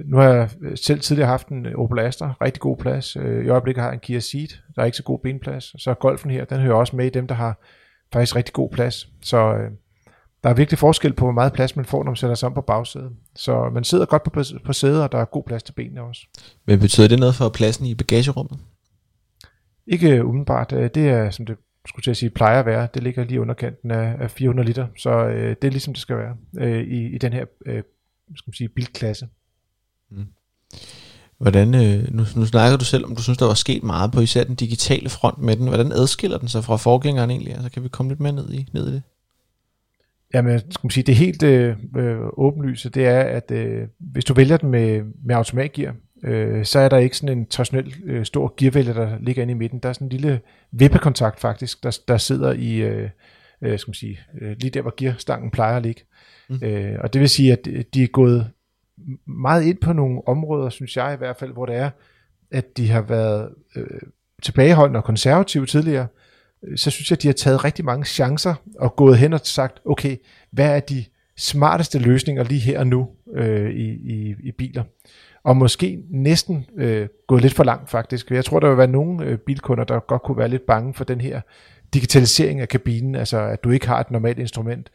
nu 0.05 0.17
har 0.17 0.23
jeg 0.23 0.49
selv 0.75 0.99
tidligere 0.99 1.29
haft 1.29 1.47
en 1.47 1.75
Opel 1.75 1.99
Astra, 1.99 2.33
rigtig 2.41 2.61
god 2.61 2.77
plads. 2.77 3.15
Øh, 3.15 3.45
I 3.45 3.49
øjeblikket 3.49 3.81
har 3.81 3.89
jeg 3.89 3.93
en 3.93 3.99
Kia 3.99 4.19
Ceed, 4.19 4.47
der 4.75 4.81
er 4.81 4.85
ikke 4.85 4.97
så 4.97 5.03
god 5.03 5.19
benplads. 5.19 5.83
Så 5.83 5.93
Golfen 5.93 6.31
her, 6.31 6.45
den 6.45 6.61
hører 6.61 6.75
også 6.75 6.95
med 6.95 7.05
i 7.05 7.09
dem, 7.09 7.27
der 7.27 7.35
har 7.35 7.59
faktisk 8.13 8.35
rigtig 8.35 8.53
god 8.53 8.69
plads. 8.69 9.07
Så 9.21 9.37
øh, 9.37 9.71
der 10.43 10.49
er 10.49 10.53
virkelig 10.53 10.79
forskel 10.79 11.13
på, 11.13 11.25
hvor 11.25 11.31
meget 11.31 11.53
plads 11.53 11.75
man 11.75 11.85
får, 11.85 12.03
når 12.03 12.11
man 12.11 12.15
sætter 12.15 12.35
sig 12.35 12.47
om 12.47 12.53
på 12.53 12.61
bagsædet. 12.61 13.11
Så 13.35 13.69
man 13.73 13.83
sidder 13.83 14.05
godt 14.05 14.23
på, 14.23 14.43
på 14.65 14.73
sædet, 14.73 15.03
og 15.03 15.11
der 15.11 15.17
er 15.17 15.25
god 15.25 15.43
plads 15.43 15.63
til 15.63 15.73
benene 15.73 16.01
også. 16.01 16.21
Men 16.65 16.79
betyder 16.79 17.07
det 17.07 17.19
noget 17.19 17.35
for 17.35 17.49
pladsen 17.49 17.85
i 17.85 17.95
bagagerummet? 17.95 18.59
Ikke 19.87 20.25
umiddelbart. 20.25 20.73
Øh, 20.73 20.89
det 20.95 21.09
er, 21.09 21.29
som 21.29 21.45
det 21.45 21.57
skulle 21.87 22.03
til 22.03 22.11
at 22.11 22.17
sige, 22.17 22.29
plejer 22.29 22.59
at 22.59 22.65
være. 22.65 22.87
Det 22.93 23.03
ligger 23.03 23.23
lige 23.23 23.41
under 23.41 23.53
kanten 23.53 23.91
af 23.91 24.31
400 24.31 24.67
liter, 24.67 24.87
så 24.97 25.09
øh, 25.09 25.55
det 25.61 25.67
er 25.67 25.71
ligesom 25.71 25.93
det 25.93 26.01
skal 26.01 26.17
være 26.17 26.35
øh, 26.59 26.81
i, 26.81 27.15
i 27.15 27.17
den 27.17 27.33
her 27.33 27.45
øh, 27.65 27.83
skal 28.35 28.49
man 28.49 28.53
sige, 28.53 28.69
bilklasse. 28.69 29.27
Mm. 30.11 30.25
Hvordan, 31.37 31.75
øh, 31.75 32.13
nu, 32.13 32.23
nu 32.35 32.45
snakker 32.45 32.77
du 32.77 32.85
selv 32.85 33.05
om, 33.05 33.15
du 33.15 33.21
synes, 33.21 33.37
der 33.37 33.45
var 33.45 33.53
sket 33.53 33.83
meget 33.83 34.11
på 34.11 34.21
især 34.21 34.43
den 34.43 34.55
digitale 34.55 35.09
front 35.09 35.37
med 35.37 35.55
den. 35.55 35.67
Hvordan 35.67 35.91
adskiller 35.91 36.37
den 36.37 36.47
sig 36.47 36.63
fra 36.63 36.75
forgængeren 36.75 37.29
egentlig? 37.29 37.53
Altså, 37.53 37.69
kan 37.69 37.83
vi 37.83 37.89
komme 37.89 38.11
lidt 38.11 38.19
mere 38.19 38.33
ned 38.33 38.53
i, 38.53 38.67
ned 38.73 38.87
i 38.87 38.91
det? 38.91 39.03
Jamen, 40.33 40.59
skal 40.59 40.79
man 40.83 40.91
sige, 40.91 41.03
det 41.03 41.15
helt 41.15 41.43
øh, 41.43 41.75
øh, 41.97 42.17
åbenlyse, 42.37 42.89
det 42.89 43.05
er, 43.05 43.19
at 43.21 43.51
øh, 43.51 43.87
hvis 43.99 44.25
du 44.25 44.33
vælger 44.33 44.57
den 44.57 44.69
med, 44.69 45.03
med 45.25 45.35
automatgear, 45.35 45.95
øh, 46.23 46.65
så 46.65 46.79
er 46.79 46.89
der 46.89 46.97
ikke 46.97 47.17
sådan 47.17 47.37
en 47.37 47.45
traditionel 47.45 47.93
øh, 48.05 48.25
stor 48.25 48.53
gearvælger, 48.57 48.93
der 48.93 49.17
ligger 49.19 49.41
inde 49.41 49.51
i 49.51 49.55
midten. 49.55 49.79
Der 49.79 49.89
er 49.89 49.93
sådan 49.93 50.05
en 50.05 50.11
lille 50.11 50.39
vippekontakt 50.71 51.39
faktisk, 51.39 51.83
der, 51.83 51.99
der 52.07 52.17
sidder 52.17 52.53
i, 52.53 52.75
øh, 52.75 53.09
øh, 53.61 53.79
skal 53.79 53.89
man 53.89 53.95
sige, 53.95 54.19
øh, 54.41 54.55
lige 54.59 54.71
der, 54.71 54.81
hvor 54.81 54.93
gearstangen 54.97 55.51
plejer 55.51 55.77
at 55.77 55.83
ligge. 55.83 56.01
Mm. 56.49 56.59
Øh, 56.61 56.95
og 56.99 57.13
det 57.13 57.21
vil 57.21 57.29
sige, 57.29 57.51
at 57.51 57.65
de 57.93 58.03
er 58.03 58.07
gået 58.07 58.51
meget 59.25 59.63
ind 59.63 59.77
på 59.77 59.93
nogle 59.93 60.27
områder, 60.27 60.69
synes 60.69 60.97
jeg 60.97 61.13
i 61.13 61.17
hvert 61.17 61.37
fald, 61.37 61.53
hvor 61.53 61.65
det 61.65 61.75
er, 61.75 61.89
at 62.51 62.77
de 62.77 62.89
har 62.89 63.01
været 63.01 63.49
øh, 63.75 64.01
tilbageholdende 64.43 64.99
og 64.99 65.03
konservative 65.03 65.65
tidligere, 65.65 66.07
øh, 66.63 66.77
så 66.77 66.91
synes 66.91 67.11
jeg, 67.11 67.17
at 67.17 67.21
de 67.21 67.27
har 67.27 67.33
taget 67.33 67.63
rigtig 67.63 67.85
mange 67.85 68.05
chancer 68.05 68.55
og 68.79 68.95
gået 68.95 69.17
hen 69.17 69.33
og 69.33 69.39
sagt, 69.43 69.79
okay, 69.85 70.17
hvad 70.51 70.75
er 70.75 70.79
de 70.79 71.05
smarteste 71.37 71.99
løsninger 71.99 72.43
lige 72.43 72.61
her 72.61 72.79
og 72.79 72.87
nu 72.87 73.09
øh, 73.35 73.71
i, 73.71 73.89
i, 73.89 74.35
i 74.43 74.51
biler? 74.51 74.83
Og 75.43 75.57
måske 75.57 76.03
næsten 76.09 76.65
øh, 76.77 77.07
gået 77.27 77.41
lidt 77.41 77.53
for 77.53 77.63
langt 77.63 77.89
faktisk. 77.89 78.31
Jeg 78.31 78.45
tror, 78.45 78.59
der 78.59 78.69
vil 78.69 78.77
være 78.77 78.87
nogle 78.87 79.25
øh, 79.25 79.37
bilkunder, 79.37 79.83
der 79.83 79.99
godt 79.99 80.21
kunne 80.21 80.37
være 80.37 80.49
lidt 80.49 80.65
bange 80.65 80.93
for 80.93 81.03
den 81.03 81.21
her 81.21 81.41
digitalisering 81.93 82.59
af 82.59 82.67
kabinen, 82.67 83.15
altså 83.15 83.39
at 83.39 83.63
du 83.63 83.69
ikke 83.69 83.87
har 83.87 83.99
et 83.99 84.11
normalt 84.11 84.39
instrument 84.39 84.91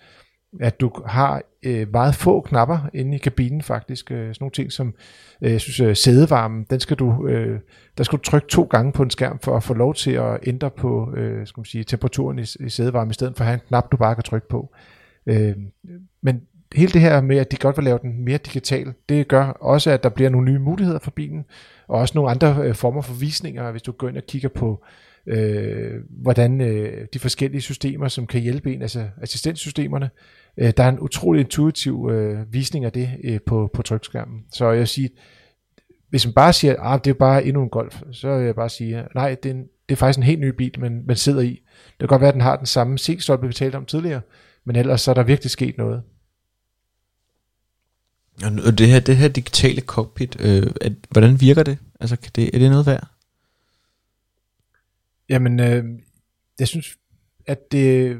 at 0.60 0.80
du 0.80 0.90
har 1.06 1.42
øh, 1.62 1.92
meget 1.92 2.14
få 2.14 2.40
knapper 2.40 2.78
inde 2.94 3.14
i 3.14 3.18
kabinen 3.18 3.62
faktisk. 3.62 4.10
Øh, 4.10 4.18
sådan 4.18 4.36
nogle 4.40 4.52
ting 4.52 4.72
som, 4.72 4.94
øh, 5.42 5.52
jeg 5.52 5.60
synes, 5.60 5.80
øh, 5.80 5.96
sædevarmen, 5.96 6.66
den 6.70 6.80
skal 6.80 6.96
du, 6.96 7.26
øh, 7.26 7.60
der 7.98 8.04
skal 8.04 8.18
du 8.18 8.22
trykke 8.22 8.46
to 8.48 8.62
gange 8.62 8.92
på 8.92 9.02
en 9.02 9.10
skærm 9.10 9.38
for 9.38 9.56
at 9.56 9.62
få 9.62 9.74
lov 9.74 9.94
til 9.94 10.10
at 10.10 10.38
ændre 10.42 10.70
på 10.70 11.14
øh, 11.16 11.46
skal 11.46 11.60
man 11.60 11.64
sige, 11.64 11.84
temperaturen 11.84 12.38
i, 12.38 12.42
i 12.42 12.68
sædevarmen, 12.68 13.10
i 13.10 13.14
stedet 13.14 13.36
for 13.36 13.44
at 13.44 13.46
have 13.46 13.54
en 13.54 13.66
knap, 13.68 13.92
du 13.92 13.96
bare 13.96 14.14
kan 14.14 14.24
trykke 14.24 14.48
på. 14.48 14.74
Øh, 15.26 15.56
men 16.22 16.42
hele 16.74 16.92
det 16.92 17.00
her 17.00 17.20
med, 17.20 17.36
at 17.36 17.52
de 17.52 17.56
godt 17.56 17.76
vil 17.76 17.84
lave 17.84 17.98
den 18.02 18.24
mere 18.24 18.38
digital, 18.38 18.94
det 19.08 19.28
gør 19.28 19.44
også, 19.44 19.90
at 19.90 20.02
der 20.02 20.08
bliver 20.08 20.30
nogle 20.30 20.52
nye 20.52 20.58
muligheder 20.58 20.98
for 20.98 21.10
bilen, 21.10 21.44
og 21.88 22.00
også 22.00 22.12
nogle 22.14 22.30
andre 22.30 22.56
øh, 22.62 22.74
former 22.74 23.02
for 23.02 23.14
visninger, 23.14 23.70
hvis 23.70 23.82
du 23.82 23.92
går 23.92 24.08
ind 24.08 24.16
og 24.16 24.26
kigger 24.28 24.48
på 24.48 24.84
øh, 25.26 26.00
hvordan 26.08 26.60
øh, 26.60 27.06
de 27.12 27.18
forskellige 27.18 27.60
systemer, 27.60 28.08
som 28.08 28.26
kan 28.26 28.40
hjælpe 28.40 28.74
en, 28.74 28.82
altså 28.82 29.08
assistentsystemerne, 29.22 30.10
øh, 30.56 30.72
der 30.76 30.84
er 30.84 30.88
en 30.88 31.00
utrolig 31.00 31.40
intuitiv 31.40 32.08
øh, 32.12 32.52
visning 32.52 32.84
af 32.84 32.92
det 32.92 33.10
øh, 33.24 33.40
på, 33.46 33.70
på 33.74 33.82
trykskærmen. 33.82 34.40
Så 34.52 34.70
jeg 34.70 34.78
vil 34.78 34.88
sige, 34.88 35.10
hvis 36.10 36.26
man 36.26 36.34
bare 36.34 36.52
siger, 36.52 36.72
at 36.72 36.78
ah, 36.80 37.00
det 37.04 37.10
er 37.10 37.14
bare 37.14 37.44
endnu 37.44 37.62
en 37.62 37.68
Golf, 37.68 38.02
så 38.12 38.36
vil 38.36 38.44
jeg 38.44 38.54
bare 38.54 38.68
sige, 38.68 39.04
nej, 39.14 39.36
det 39.42 39.50
er, 39.50 39.54
en, 39.54 39.62
det 39.88 39.94
er 39.94 39.96
faktisk 39.96 40.16
en 40.16 40.22
helt 40.22 40.40
ny 40.40 40.48
bil, 40.48 40.80
man, 40.80 41.02
man 41.06 41.16
sidder 41.16 41.40
i. 41.40 41.62
Det 41.86 41.98
kan 41.98 42.08
godt 42.08 42.20
være, 42.20 42.28
at 42.28 42.34
den 42.34 42.42
har 42.42 42.56
den 42.56 42.66
samme 42.66 42.98
C-stolpe, 42.98 43.46
vi 43.46 43.52
talte 43.52 43.76
om 43.76 43.86
tidligere, 43.86 44.20
men 44.64 44.76
ellers 44.76 45.00
så 45.00 45.10
er 45.10 45.14
der 45.14 45.22
virkelig 45.22 45.50
sket 45.50 45.78
noget. 45.78 46.02
Og 48.66 48.78
det 48.78 48.88
her, 48.88 49.00
det 49.00 49.16
her 49.16 49.28
digitale 49.28 49.80
cockpit, 49.80 50.36
øh, 50.40 50.70
at, 50.80 50.92
hvordan 51.10 51.40
virker 51.40 51.62
det? 51.62 51.78
Altså, 52.00 52.16
kan 52.16 52.32
det, 52.36 52.54
er 52.54 52.58
det 52.58 52.70
noget 52.70 52.86
værd? 52.86 53.11
Jamen, 55.32 55.60
øh, 55.60 55.84
jeg 56.58 56.68
synes, 56.68 56.98
at 57.46 57.72
det 57.72 58.18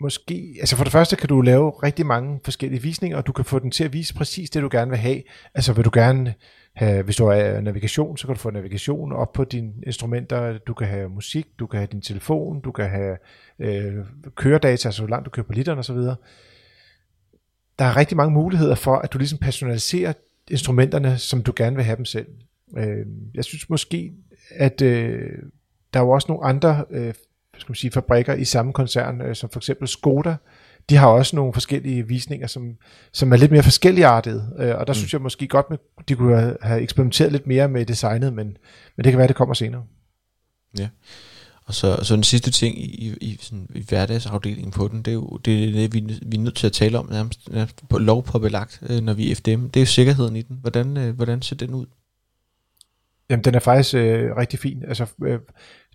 måske, 0.00 0.56
altså 0.60 0.76
for 0.76 0.84
det 0.84 0.92
første 0.92 1.16
kan 1.16 1.28
du 1.28 1.40
lave 1.40 1.70
rigtig 1.70 2.06
mange 2.06 2.40
forskellige 2.44 2.82
visninger, 2.82 3.16
og 3.16 3.26
du 3.26 3.32
kan 3.32 3.44
få 3.44 3.58
den 3.58 3.70
til 3.70 3.84
at 3.84 3.92
vise 3.92 4.14
præcis 4.14 4.50
det, 4.50 4.62
du 4.62 4.68
gerne 4.72 4.90
vil 4.90 4.98
have. 4.98 5.22
Altså 5.54 5.72
vil 5.72 5.84
du 5.84 5.90
gerne 5.94 6.34
have, 6.74 7.02
hvis 7.02 7.16
du 7.16 7.26
har 7.26 7.60
navigation, 7.60 8.16
så 8.16 8.26
kan 8.26 8.34
du 8.34 8.40
få 8.40 8.50
navigation 8.50 9.12
op 9.12 9.32
på 9.32 9.44
dine 9.44 9.72
instrumenter, 9.86 10.58
du 10.58 10.74
kan 10.74 10.86
have 10.86 11.08
musik, 11.08 11.46
du 11.58 11.66
kan 11.66 11.78
have 11.78 11.88
din 11.92 12.00
telefon, 12.00 12.60
du 12.60 12.72
kan 12.72 12.90
have 12.90 13.16
øh, 13.58 14.04
køredata, 14.34 14.88
altså 14.88 15.02
hvor 15.02 15.10
langt 15.10 15.24
du 15.24 15.30
kører 15.30 15.46
på 15.46 15.52
literen 15.52 15.78
osv. 15.78 15.96
Der 17.78 17.84
er 17.84 17.96
rigtig 17.96 18.16
mange 18.16 18.32
muligheder 18.32 18.74
for, 18.74 18.96
at 18.96 19.12
du 19.12 19.18
ligesom 19.18 19.38
personaliserer 19.38 20.12
instrumenterne, 20.50 21.18
som 21.18 21.42
du 21.42 21.52
gerne 21.56 21.76
vil 21.76 21.84
have 21.84 21.96
dem 21.96 22.04
selv. 22.04 22.26
Øh, 22.78 23.06
jeg 23.34 23.44
synes 23.44 23.70
måske, 23.70 24.12
at 24.50 24.82
øh, 24.82 25.38
der 25.94 26.00
er 26.00 26.04
jo 26.04 26.10
også 26.10 26.26
nogle 26.28 26.44
andre 26.44 26.84
øh, 26.90 27.14
skal 27.58 27.70
man 27.70 27.76
sige, 27.76 27.90
fabrikker 27.90 28.34
i 28.34 28.44
samme 28.44 28.72
koncern, 28.72 29.20
øh, 29.20 29.36
som 29.36 29.50
for 29.50 29.60
eksempel 29.60 29.88
Skoda, 29.88 30.36
de 30.90 30.96
har 30.96 31.06
også 31.08 31.36
nogle 31.36 31.52
forskellige 31.52 32.08
visninger, 32.08 32.46
som, 32.46 32.76
som 33.12 33.32
er 33.32 33.36
lidt 33.36 33.52
mere 33.52 33.62
forskelligartede, 33.62 34.50
øh, 34.58 34.74
og 34.74 34.86
der 34.86 34.92
mm. 34.92 34.94
synes 34.94 35.12
jeg 35.12 35.20
måske 35.20 35.46
godt, 35.48 35.66
at 35.70 36.08
de 36.08 36.14
kunne 36.14 36.56
have 36.60 36.80
eksperimenteret 36.80 37.32
lidt 37.32 37.46
mere 37.46 37.68
med 37.68 37.86
designet, 37.86 38.32
men, 38.32 38.56
men 38.96 39.04
det 39.04 39.12
kan 39.12 39.18
være, 39.18 39.28
det 39.28 39.36
kommer 39.36 39.54
senere. 39.54 39.82
Ja. 40.78 40.88
Og 41.66 41.74
så, 41.74 41.98
så 42.02 42.14
den 42.14 42.22
sidste 42.22 42.50
ting 42.50 42.78
i, 42.78 43.16
i, 43.20 43.38
sådan, 43.40 43.68
i 43.74 43.84
hverdagsafdelingen 43.88 44.70
på 44.70 44.88
den, 44.88 45.02
det 45.02 45.10
er 45.10 45.14
jo 45.14 45.38
det, 45.44 45.68
er 45.68 45.72
det 45.72 45.94
vi, 45.94 46.00
vi 46.26 46.36
er 46.36 46.40
nødt 46.40 46.56
til 46.56 46.66
at 46.66 46.72
tale 46.72 46.98
om 46.98 47.08
nærmest, 47.10 47.52
nærmest 47.52 47.88
på 47.88 47.98
lovpåbelagt, 47.98 48.82
øh, 48.90 49.00
når 49.00 49.14
vi 49.14 49.30
er 49.30 49.34
FDM. 49.34 49.64
Det 49.68 49.76
er 49.76 49.80
jo 49.80 49.86
sikkerheden 49.86 50.36
i 50.36 50.42
den. 50.42 50.58
Hvordan, 50.60 50.96
øh, 50.96 51.16
hvordan 51.16 51.42
ser 51.42 51.56
den 51.56 51.74
ud? 51.74 51.86
Jamen, 53.30 53.44
den 53.44 53.54
er 53.54 53.58
faktisk 53.58 53.94
øh, 53.94 54.36
rigtig 54.36 54.58
fin. 54.58 54.82
Altså, 54.88 55.06
øh, 55.24 55.38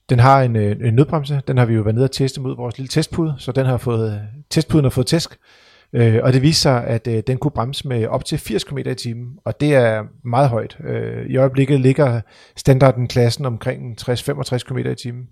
den 0.09 0.19
har 0.19 0.41
en, 0.41 0.55
øh, 0.55 0.87
en 0.87 0.93
nødbremse, 0.93 1.41
den 1.47 1.57
har 1.57 1.65
vi 1.65 1.73
jo 1.73 1.81
været 1.81 1.95
nede 1.95 2.05
og 2.05 2.11
teste 2.11 2.41
mod 2.41 2.55
vores 2.55 2.77
lille 2.77 2.87
testpude, 2.87 3.35
så 3.37 3.51
den 3.51 3.65
har 3.65 3.77
fået, 3.77 4.13
øh, 4.13 4.19
testpuden 4.49 4.85
har 4.85 4.89
fået 4.89 5.07
tæsk, 5.07 5.37
øh, 5.93 6.19
og 6.23 6.33
det 6.33 6.41
viser 6.41 6.61
sig, 6.61 6.83
at 6.83 7.07
øh, 7.07 7.23
den 7.27 7.37
kunne 7.37 7.51
bremse 7.51 7.87
med 7.87 8.07
op 8.07 8.25
til 8.25 8.37
80 8.37 8.63
km 8.63 8.77
i 8.77 8.95
timen, 8.95 9.27
og 9.45 9.61
det 9.61 9.75
er 9.75 10.03
meget 10.23 10.49
højt. 10.49 10.77
Øh, 10.83 11.25
I 11.25 11.37
øjeblikket 11.37 11.79
ligger 11.79 12.21
standarden 12.55 13.07
klassen 13.07 13.45
omkring 13.45 13.97
60-65 14.01 14.57
km 14.57 14.77
i 14.77 14.95
timen. 14.95 15.27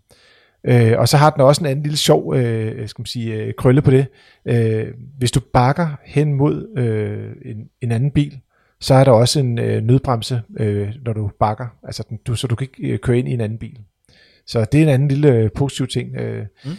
Øh, 0.64 0.94
og 0.98 1.08
så 1.08 1.18
har 1.18 1.30
den 1.30 1.42
også 1.42 1.62
en 1.62 1.66
anden 1.66 1.84
lille 1.84 1.98
sjov 1.98 2.36
øh, 2.36 2.88
skal 2.88 3.02
man 3.02 3.06
sige, 3.06 3.36
øh, 3.36 3.54
krølle 3.58 3.82
på 3.82 3.92
det. 3.92 4.06
Øh, 4.46 4.88
hvis 5.18 5.32
du 5.32 5.40
bakker 5.54 5.88
hen 6.06 6.34
mod 6.34 6.78
øh, 6.78 7.52
en, 7.52 7.58
en 7.82 7.92
anden 7.92 8.12
bil, 8.12 8.40
så 8.80 8.94
er 8.94 9.04
der 9.04 9.12
også 9.12 9.40
en 9.40 9.60
øh, 9.60 9.84
nødbremse, 9.84 10.42
øh, 10.60 10.90
når 11.06 11.14
du 11.14 11.32
bakker, 11.40 11.68
altså 11.84 12.04
den, 12.10 12.20
du, 12.28 12.36
så 12.36 12.48
du 12.48 12.56
kan 12.56 12.68
ikke 12.72 12.94
øh, 12.94 13.00
køre 13.00 13.18
ind 13.18 13.28
i 13.28 13.34
en 13.34 13.42
anden 13.42 13.60
bil. 13.60 13.78
Så 14.48 14.66
det 14.72 14.78
er 14.78 14.84
en 14.84 14.90
anden 14.90 15.08
lille 15.08 15.34
øh, 15.34 15.50
positiv 15.56 15.88
ting. 15.88 16.16
Øh, 16.16 16.46
mm. 16.66 16.72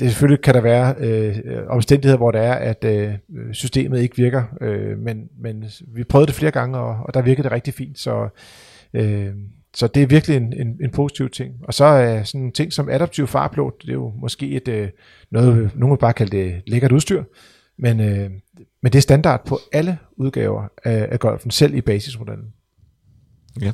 Det 0.00 0.10
selvfølgelig 0.10 0.42
kan 0.42 0.54
der 0.54 0.60
være 0.60 0.94
øh, 0.98 1.36
omstændigheder, 1.68 2.16
hvor 2.16 2.30
det 2.30 2.40
er, 2.40 2.52
at 2.52 2.84
øh, 2.84 3.14
systemet 3.52 4.00
ikke 4.00 4.16
virker, 4.16 4.42
øh, 4.60 4.98
men, 4.98 5.28
men 5.38 5.64
vi 5.94 6.04
prøvede 6.04 6.26
det 6.26 6.34
flere 6.34 6.50
gange, 6.50 6.78
og, 6.78 6.96
og 7.06 7.14
der 7.14 7.22
virkede 7.22 7.42
det 7.42 7.52
rigtig 7.52 7.74
fint, 7.74 7.98
så, 7.98 8.28
øh, 8.94 9.34
så 9.74 9.86
det 9.86 10.02
er 10.02 10.06
virkelig 10.06 10.36
en, 10.36 10.52
en, 10.52 10.78
en 10.82 10.90
positiv 10.90 11.30
ting. 11.30 11.54
Og 11.62 11.74
så 11.74 11.84
er 11.84 12.22
sådan 12.22 12.40
en 12.40 12.52
ting 12.52 12.72
som 12.72 12.88
adaptiv 12.88 13.26
farplot, 13.26 13.82
det 13.82 13.88
er 13.88 13.92
jo 13.92 14.12
måske 14.20 14.50
et, 14.50 14.68
øh, 14.68 14.88
noget, 15.30 15.70
nogen 15.76 15.92
vil 15.92 15.98
bare 15.98 16.12
kalde 16.12 16.36
det 16.36 16.62
lækkert 16.66 16.92
udstyr, 16.92 17.22
men, 17.78 18.00
øh, 18.00 18.30
men 18.82 18.92
det 18.92 18.94
er 18.94 19.02
standard 19.02 19.46
på 19.46 19.58
alle 19.72 19.98
udgaver 20.16 20.68
af, 20.84 21.08
af 21.10 21.18
Golfen, 21.18 21.50
selv 21.50 21.74
i 21.74 21.80
basismodellen. 21.80 22.46
Ja. 23.60 23.72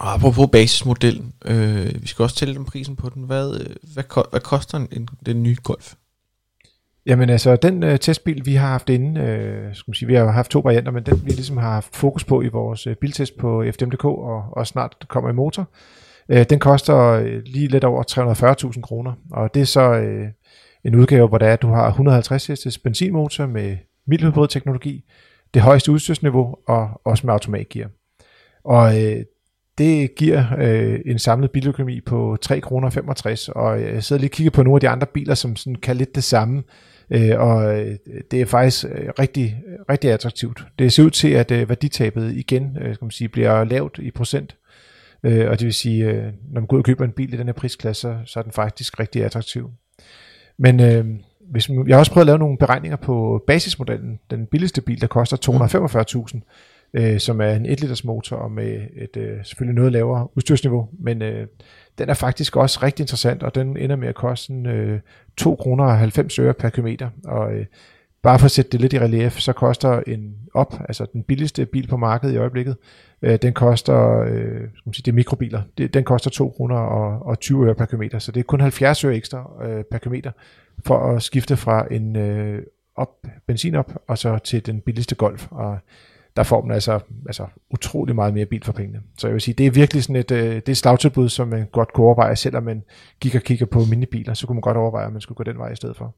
Og 0.00 0.14
apropos 0.14 0.48
basismodellen, 0.52 1.32
øh, 1.44 2.02
vi 2.02 2.06
skal 2.06 2.22
også 2.22 2.36
tælle 2.36 2.54
den 2.54 2.64
prisen 2.64 2.96
på 2.96 3.08
den. 3.08 3.22
Hvad, 3.22 3.60
øh, 3.60 3.76
hvad, 3.94 4.30
hvad 4.30 4.40
koster 4.40 4.78
en, 4.78 5.08
den 5.26 5.42
nye 5.42 5.56
Golf? 5.62 5.94
Jamen 7.06 7.30
altså, 7.30 7.56
den 7.56 7.82
øh, 7.82 7.98
testbil, 7.98 8.46
vi 8.46 8.54
har 8.54 8.68
haft 8.68 8.90
inde, 8.90 9.20
øh, 9.20 9.74
skal 9.74 9.90
man 9.90 9.94
sige, 9.94 10.06
vi 10.06 10.14
har 10.14 10.30
haft 10.30 10.50
to 10.50 10.58
varianter, 10.58 10.92
men 10.92 11.06
den 11.06 11.22
vi 11.24 11.30
ligesom 11.30 11.56
har 11.56 11.70
haft 11.70 11.96
fokus 11.96 12.24
på 12.24 12.42
i 12.42 12.48
vores 12.48 12.86
øh, 12.86 12.96
biltest 12.96 13.38
på 13.38 13.64
FDMDK, 13.72 14.04
og, 14.04 14.44
og 14.52 14.66
snart 14.66 15.06
kommer 15.08 15.30
i 15.30 15.32
motor, 15.32 15.68
øh, 16.28 16.46
den 16.50 16.58
koster 16.58 16.96
øh, 16.96 17.42
lige 17.46 17.68
lidt 17.68 17.84
over 17.84 18.02
340.000 18.74 18.80
kroner, 18.80 19.12
og 19.30 19.54
det 19.54 19.62
er 19.62 19.66
så 19.66 19.92
øh, 19.92 20.28
en 20.84 20.94
udgave, 20.94 21.28
hvor 21.28 21.38
det 21.38 21.48
er, 21.48 21.52
at 21.52 21.62
du 21.62 21.68
har 21.68 21.88
150 21.88 22.46
hestes 22.46 22.78
benzinmotor 22.78 23.46
med 23.46 23.76
mild 24.06 24.48
teknologi, 24.48 25.04
det 25.54 25.62
højeste 25.62 25.92
udstyrsniveau 25.92 26.56
og 26.66 27.00
også 27.04 27.26
med 27.26 27.32
automatgear. 27.32 27.88
Og 28.64 29.02
øh, 29.02 29.24
det 29.78 30.14
giver 30.14 30.44
øh, 30.58 31.00
en 31.06 31.18
samlet 31.18 31.50
biløkonomi 31.50 32.00
på 32.00 32.36
3,65 32.46 32.60
kroner 32.60 33.52
og 33.54 33.82
jeg 33.82 34.04
sidder 34.04 34.20
lige 34.20 34.28
og 34.28 34.32
kigger 34.32 34.50
på 34.50 34.62
nogle 34.62 34.76
af 34.76 34.80
de 34.80 34.88
andre 34.88 35.06
biler, 35.06 35.34
som 35.34 35.56
sådan 35.56 35.74
kan 35.74 35.96
lidt 35.96 36.14
det 36.14 36.24
samme, 36.24 36.62
øh, 37.10 37.40
og 37.40 37.80
øh, 37.80 37.96
det 38.30 38.40
er 38.40 38.46
faktisk 38.46 38.84
øh, 38.84 39.08
rigtig, 39.18 39.62
rigtig 39.90 40.10
attraktivt. 40.10 40.66
Det 40.78 40.92
ser 40.92 41.04
ud 41.04 41.10
til, 41.10 41.28
at 41.28 41.50
øh, 41.50 41.68
værditabet 41.68 42.32
igen 42.36 42.78
øh, 42.80 42.94
skal 42.94 43.04
man 43.04 43.10
sige, 43.10 43.28
bliver 43.28 43.64
lavt 43.64 43.98
i 43.98 44.10
procent, 44.10 44.56
øh, 45.22 45.50
og 45.50 45.58
det 45.58 45.66
vil 45.66 45.74
sige, 45.74 46.04
øh, 46.04 46.24
når 46.24 46.60
man 46.60 46.66
går 46.66 46.76
ud 46.76 46.80
og 46.80 46.84
køber 46.84 47.04
en 47.04 47.12
bil 47.12 47.34
i 47.34 47.36
den 47.36 47.46
her 47.46 47.52
prisklasse, 47.52 48.00
så, 48.00 48.16
så 48.26 48.38
er 48.38 48.42
den 48.42 48.52
faktisk 48.52 49.00
rigtig 49.00 49.24
attraktiv. 49.24 49.70
Men 50.58 50.80
øh, 50.80 51.04
hvis 51.50 51.68
man, 51.68 51.88
jeg 51.88 51.96
har 51.96 51.98
også 51.98 52.12
prøvet 52.12 52.22
at 52.22 52.26
lave 52.26 52.38
nogle 52.38 52.58
beregninger 52.58 52.96
på 52.96 53.44
basismodellen, 53.46 54.20
den 54.30 54.46
billigste 54.46 54.80
bil, 54.80 55.00
der 55.00 55.06
koster 55.06 55.36
245.000, 56.34 56.40
øh, 56.94 57.20
som 57.20 57.40
er 57.40 57.50
en 57.50 57.66
1 57.66 57.80
liters 57.80 58.04
motor 58.04 58.36
og 58.36 58.50
med 58.50 58.80
et 58.96 59.16
øh, 59.16 59.44
selvfølgelig 59.44 59.74
noget 59.74 59.92
lavere 59.92 60.28
udstyrsniveau, 60.36 60.88
men 60.98 61.22
øh, 61.22 61.46
den 61.98 62.08
er 62.08 62.14
faktisk 62.14 62.56
også 62.56 62.80
rigtig 62.82 63.02
interessant, 63.02 63.42
og 63.42 63.54
den 63.54 63.76
ender 63.76 63.96
med 63.96 64.08
at 64.08 64.14
koste 64.14 64.52
øh, 64.52 65.00
2 65.36 65.54
kroner 65.54 65.84
og 65.84 65.98
90 65.98 66.38
øre 66.38 66.54
per 66.54 66.68
kilometer, 66.68 67.10
og 67.24 67.54
øh, 67.54 67.66
bare 68.22 68.38
for 68.38 68.44
at 68.44 68.50
sætte 68.50 68.70
det 68.70 68.80
lidt 68.80 68.92
i 68.92 68.98
relief, 68.98 69.38
så 69.38 69.52
koster 69.52 70.02
en 70.06 70.34
op, 70.54 70.74
altså 70.88 71.06
den 71.12 71.22
billigste 71.22 71.66
bil 71.66 71.86
på 71.86 71.96
markedet 71.96 72.34
i 72.34 72.36
øjeblikket, 72.36 72.76
øh, 73.22 73.38
den 73.42 73.52
koster, 73.52 74.20
øh, 74.20 74.54
skal 74.54 74.82
man 74.86 74.94
sige, 74.94 75.02
det 75.04 75.10
er 75.10 75.14
mikrobiler, 75.14 75.62
det, 75.78 75.94
den 75.94 76.04
koster 76.04 76.30
2 76.30 76.48
kroner 76.56 76.76
og, 76.76 77.26
og 77.26 77.40
20 77.40 77.66
øre 77.66 77.74
per 77.74 77.86
kilometer, 77.86 78.18
så 78.18 78.32
det 78.32 78.40
er 78.40 78.44
kun 78.44 78.60
70 78.60 79.04
øre 79.04 79.14
ekstra 79.14 79.50
øh, 79.64 79.84
per 79.84 79.98
kilometer 79.98 80.30
for 80.86 80.98
at 80.98 81.22
skifte 81.22 81.56
fra 81.56 81.86
en 81.90 82.16
øh, 82.16 82.62
op, 82.96 83.26
benzin 83.46 83.74
op, 83.74 83.92
og 84.08 84.18
så 84.18 84.38
til 84.38 84.66
den 84.66 84.80
billigste 84.80 85.14
Golf, 85.14 85.46
og 85.50 85.78
der 86.36 86.42
får 86.42 86.64
man 86.64 86.74
altså, 86.74 87.00
altså 87.26 87.46
utrolig 87.70 88.14
meget 88.14 88.34
mere 88.34 88.46
bil 88.46 88.64
for 88.64 88.72
pengene. 88.72 89.00
Så 89.18 89.26
jeg 89.26 89.34
vil 89.34 89.40
sige, 89.40 89.54
det 89.54 89.66
er 89.66 89.70
virkelig 89.70 90.02
sådan 90.02 90.16
et, 90.16 90.30
øh, 90.30 90.54
det 90.54 90.68
er 90.68 90.72
et 90.72 90.76
slagtilbud, 90.76 91.28
som 91.28 91.48
man 91.48 91.66
godt 91.72 91.92
kunne 91.92 92.06
overveje, 92.06 92.36
selvom 92.36 92.62
man 92.62 92.82
gik 93.20 93.34
og 93.34 93.42
kigger 93.42 93.66
på 93.66 93.84
minibiler, 93.84 94.34
så 94.34 94.46
kunne 94.46 94.54
man 94.54 94.60
godt 94.60 94.76
overveje, 94.76 95.06
at 95.06 95.12
man 95.12 95.20
skulle 95.20 95.36
gå 95.36 95.44
den 95.44 95.58
vej 95.58 95.72
i 95.72 95.76
stedet 95.76 95.96
for. 95.96 96.14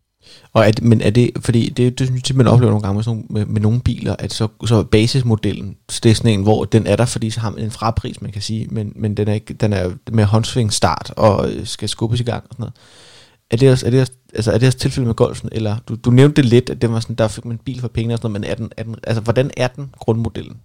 Og 0.53 0.67
er 0.67 0.71
det, 0.71 0.85
men 0.85 1.01
er 1.01 1.11
det, 1.11 1.31
fordi 1.41 1.69
det, 1.69 1.99
det 1.99 2.07
synes 2.07 2.31
jeg, 2.31 2.37
man 2.37 2.47
oplever 2.47 2.71
nogle 2.71 2.83
gange 2.83 2.95
med, 2.95 3.03
sådan, 3.03 3.27
med, 3.31 3.47
med 3.47 3.61
nogle 3.61 3.81
biler, 3.81 4.17
at 4.19 4.33
så, 4.33 4.49
så 4.67 4.83
basismodellen, 4.83 5.77
så 5.89 6.01
det 6.03 6.11
er 6.11 6.15
sådan 6.15 6.31
en, 6.31 6.43
hvor 6.43 6.65
den 6.65 6.87
er 6.87 6.97
der, 6.97 7.05
fordi 7.05 7.31
så 7.31 7.41
har 7.41 7.51
man 7.51 7.65
en 7.65 7.71
frapris, 7.71 8.23
man 8.23 8.33
kan 8.33 8.43
sige, 8.43 8.67
men, 8.71 8.93
men 8.97 9.15
den 9.15 9.29
er, 9.29 9.33
ikke, 9.33 9.55
den 9.55 9.73
er 9.73 9.91
med 10.13 10.25
håndsving 10.25 10.73
start 10.73 11.13
og 11.17 11.51
øh, 11.51 11.67
skal 11.67 11.89
skubbes 11.89 12.21
i 12.21 12.25
gang 12.25 12.45
og 12.45 12.49
sådan 12.53 12.63
noget. 12.63 12.75
Er 13.51 13.57
det 13.57 13.71
også, 13.71 13.87
er 13.87 13.91
det 13.91 14.01
også, 14.01 14.13
altså 14.35 14.53
er 14.53 14.59
det 14.59 14.67
også 14.67 14.79
tilfældet 14.79 15.07
med 15.07 15.15
golfen, 15.15 15.49
eller 15.53 15.77
du, 15.89 15.95
du 15.95 16.11
nævnte 16.11 16.43
det 16.43 16.45
lidt, 16.45 16.71
at 16.71 16.83
det 16.83 16.91
var 16.91 17.01
sådan, 17.01 17.17
der 17.17 17.29
fik 17.29 17.45
man 17.45 17.59
bil 17.59 17.81
for 17.81 17.89
penge 17.89 18.15
og 18.15 18.19
sådan 18.19 18.31
noget, 18.31 18.41
men 18.41 18.51
er 18.51 18.55
den, 18.55 18.73
er 18.77 18.83
den, 18.83 18.97
altså 19.03 19.23
hvordan 19.23 19.51
er 19.57 19.69
den 19.69 19.95
grundmodellen? 19.99 20.61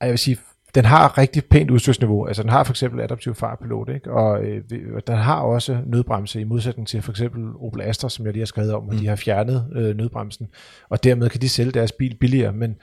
Jeg 0.00 0.10
vil 0.10 0.18
sige, 0.18 0.38
den 0.74 0.84
har 0.84 1.18
rigtig 1.18 1.44
pænt 1.44 1.70
udstyrsniveau. 1.70 2.26
Altså 2.26 2.42
den 2.42 2.50
har 2.50 2.64
for 2.64 2.72
eksempel 2.72 3.00
adaptiv 3.00 3.34
farpilot, 3.34 3.88
ikke? 3.88 4.12
Og 4.12 4.44
øh, 4.44 4.62
den 5.06 5.16
har 5.16 5.40
også 5.40 5.78
nødbremse 5.86 6.40
i 6.40 6.44
modsætning 6.44 6.88
til 6.88 7.02
for 7.02 7.12
eksempel 7.12 7.44
Opel 7.60 7.82
Astra, 7.82 8.08
som 8.08 8.24
jeg 8.24 8.32
lige 8.32 8.40
har 8.40 8.46
skrevet 8.46 8.74
om, 8.74 8.82
mm. 8.84 8.98
de 8.98 9.06
har 9.06 9.16
fjernet 9.16 9.66
øh, 9.76 9.96
nødbremsen, 9.96 10.48
og 10.88 11.04
dermed 11.04 11.28
kan 11.28 11.40
de 11.40 11.48
sælge 11.48 11.72
deres 11.72 11.92
bil 11.92 12.16
billigere, 12.20 12.52
men 12.52 12.76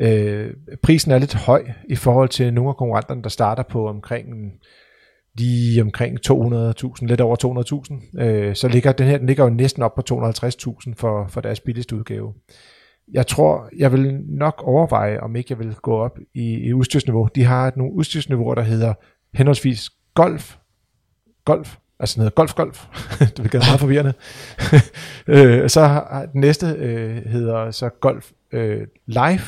øh, 0.00 0.54
prisen 0.82 1.12
er 1.12 1.18
lidt 1.18 1.34
høj 1.34 1.64
i 1.88 1.96
forhold 1.96 2.28
til 2.28 2.54
nogle 2.54 2.68
af 2.70 2.76
konkurrenterne, 2.76 3.22
der 3.22 3.28
starter 3.28 3.62
på 3.62 3.88
omkring 3.88 4.52
lige 5.38 5.82
omkring 5.82 6.18
200.000, 6.30 7.06
lidt 7.06 7.20
over 7.20 7.36
200.000. 8.16 8.22
Øh, 8.22 8.54
så 8.54 8.68
ligger 8.68 8.92
den 8.92 9.06
her, 9.06 9.18
den 9.18 9.26
ligger 9.26 9.44
jo 9.44 9.50
næsten 9.50 9.82
op 9.82 9.94
på 9.94 10.02
250.000 10.12 10.92
for, 10.96 11.26
for 11.28 11.40
deres 11.40 11.60
billigste 11.60 11.96
udgave. 11.96 12.34
Jeg 13.12 13.26
tror, 13.26 13.68
jeg 13.76 13.92
vil 13.92 14.20
nok 14.28 14.62
overveje, 14.66 15.20
om 15.20 15.36
ikke 15.36 15.46
jeg 15.50 15.58
vil 15.58 15.74
gå 15.74 15.96
op 15.96 16.18
i, 16.34 16.54
i 16.54 16.72
udstyrsniveau. 16.72 17.28
De 17.34 17.44
har 17.44 17.72
nogle 17.76 17.92
udstyrsniveauer, 17.92 18.54
der 18.54 18.62
hedder 18.62 18.94
henholdsvis 19.34 19.90
Golf, 20.14 20.56
Golf, 21.44 21.76
altså 22.00 22.14
den 22.14 22.20
hedder 22.20 22.34
Golf 22.34 22.54
Golf, 22.54 22.86
det 23.36 23.38
vil 23.38 23.50
meget 23.52 23.80
forvirrende. 23.80 24.12
øh, 25.34 25.68
så 25.68 25.80
har 25.80 26.26
den 26.32 26.40
næste 26.40 26.66
øh, 26.66 27.16
hedder 27.16 27.70
så 27.70 27.88
Golf 27.88 28.30
øh, 28.52 28.86
Live, 29.06 29.40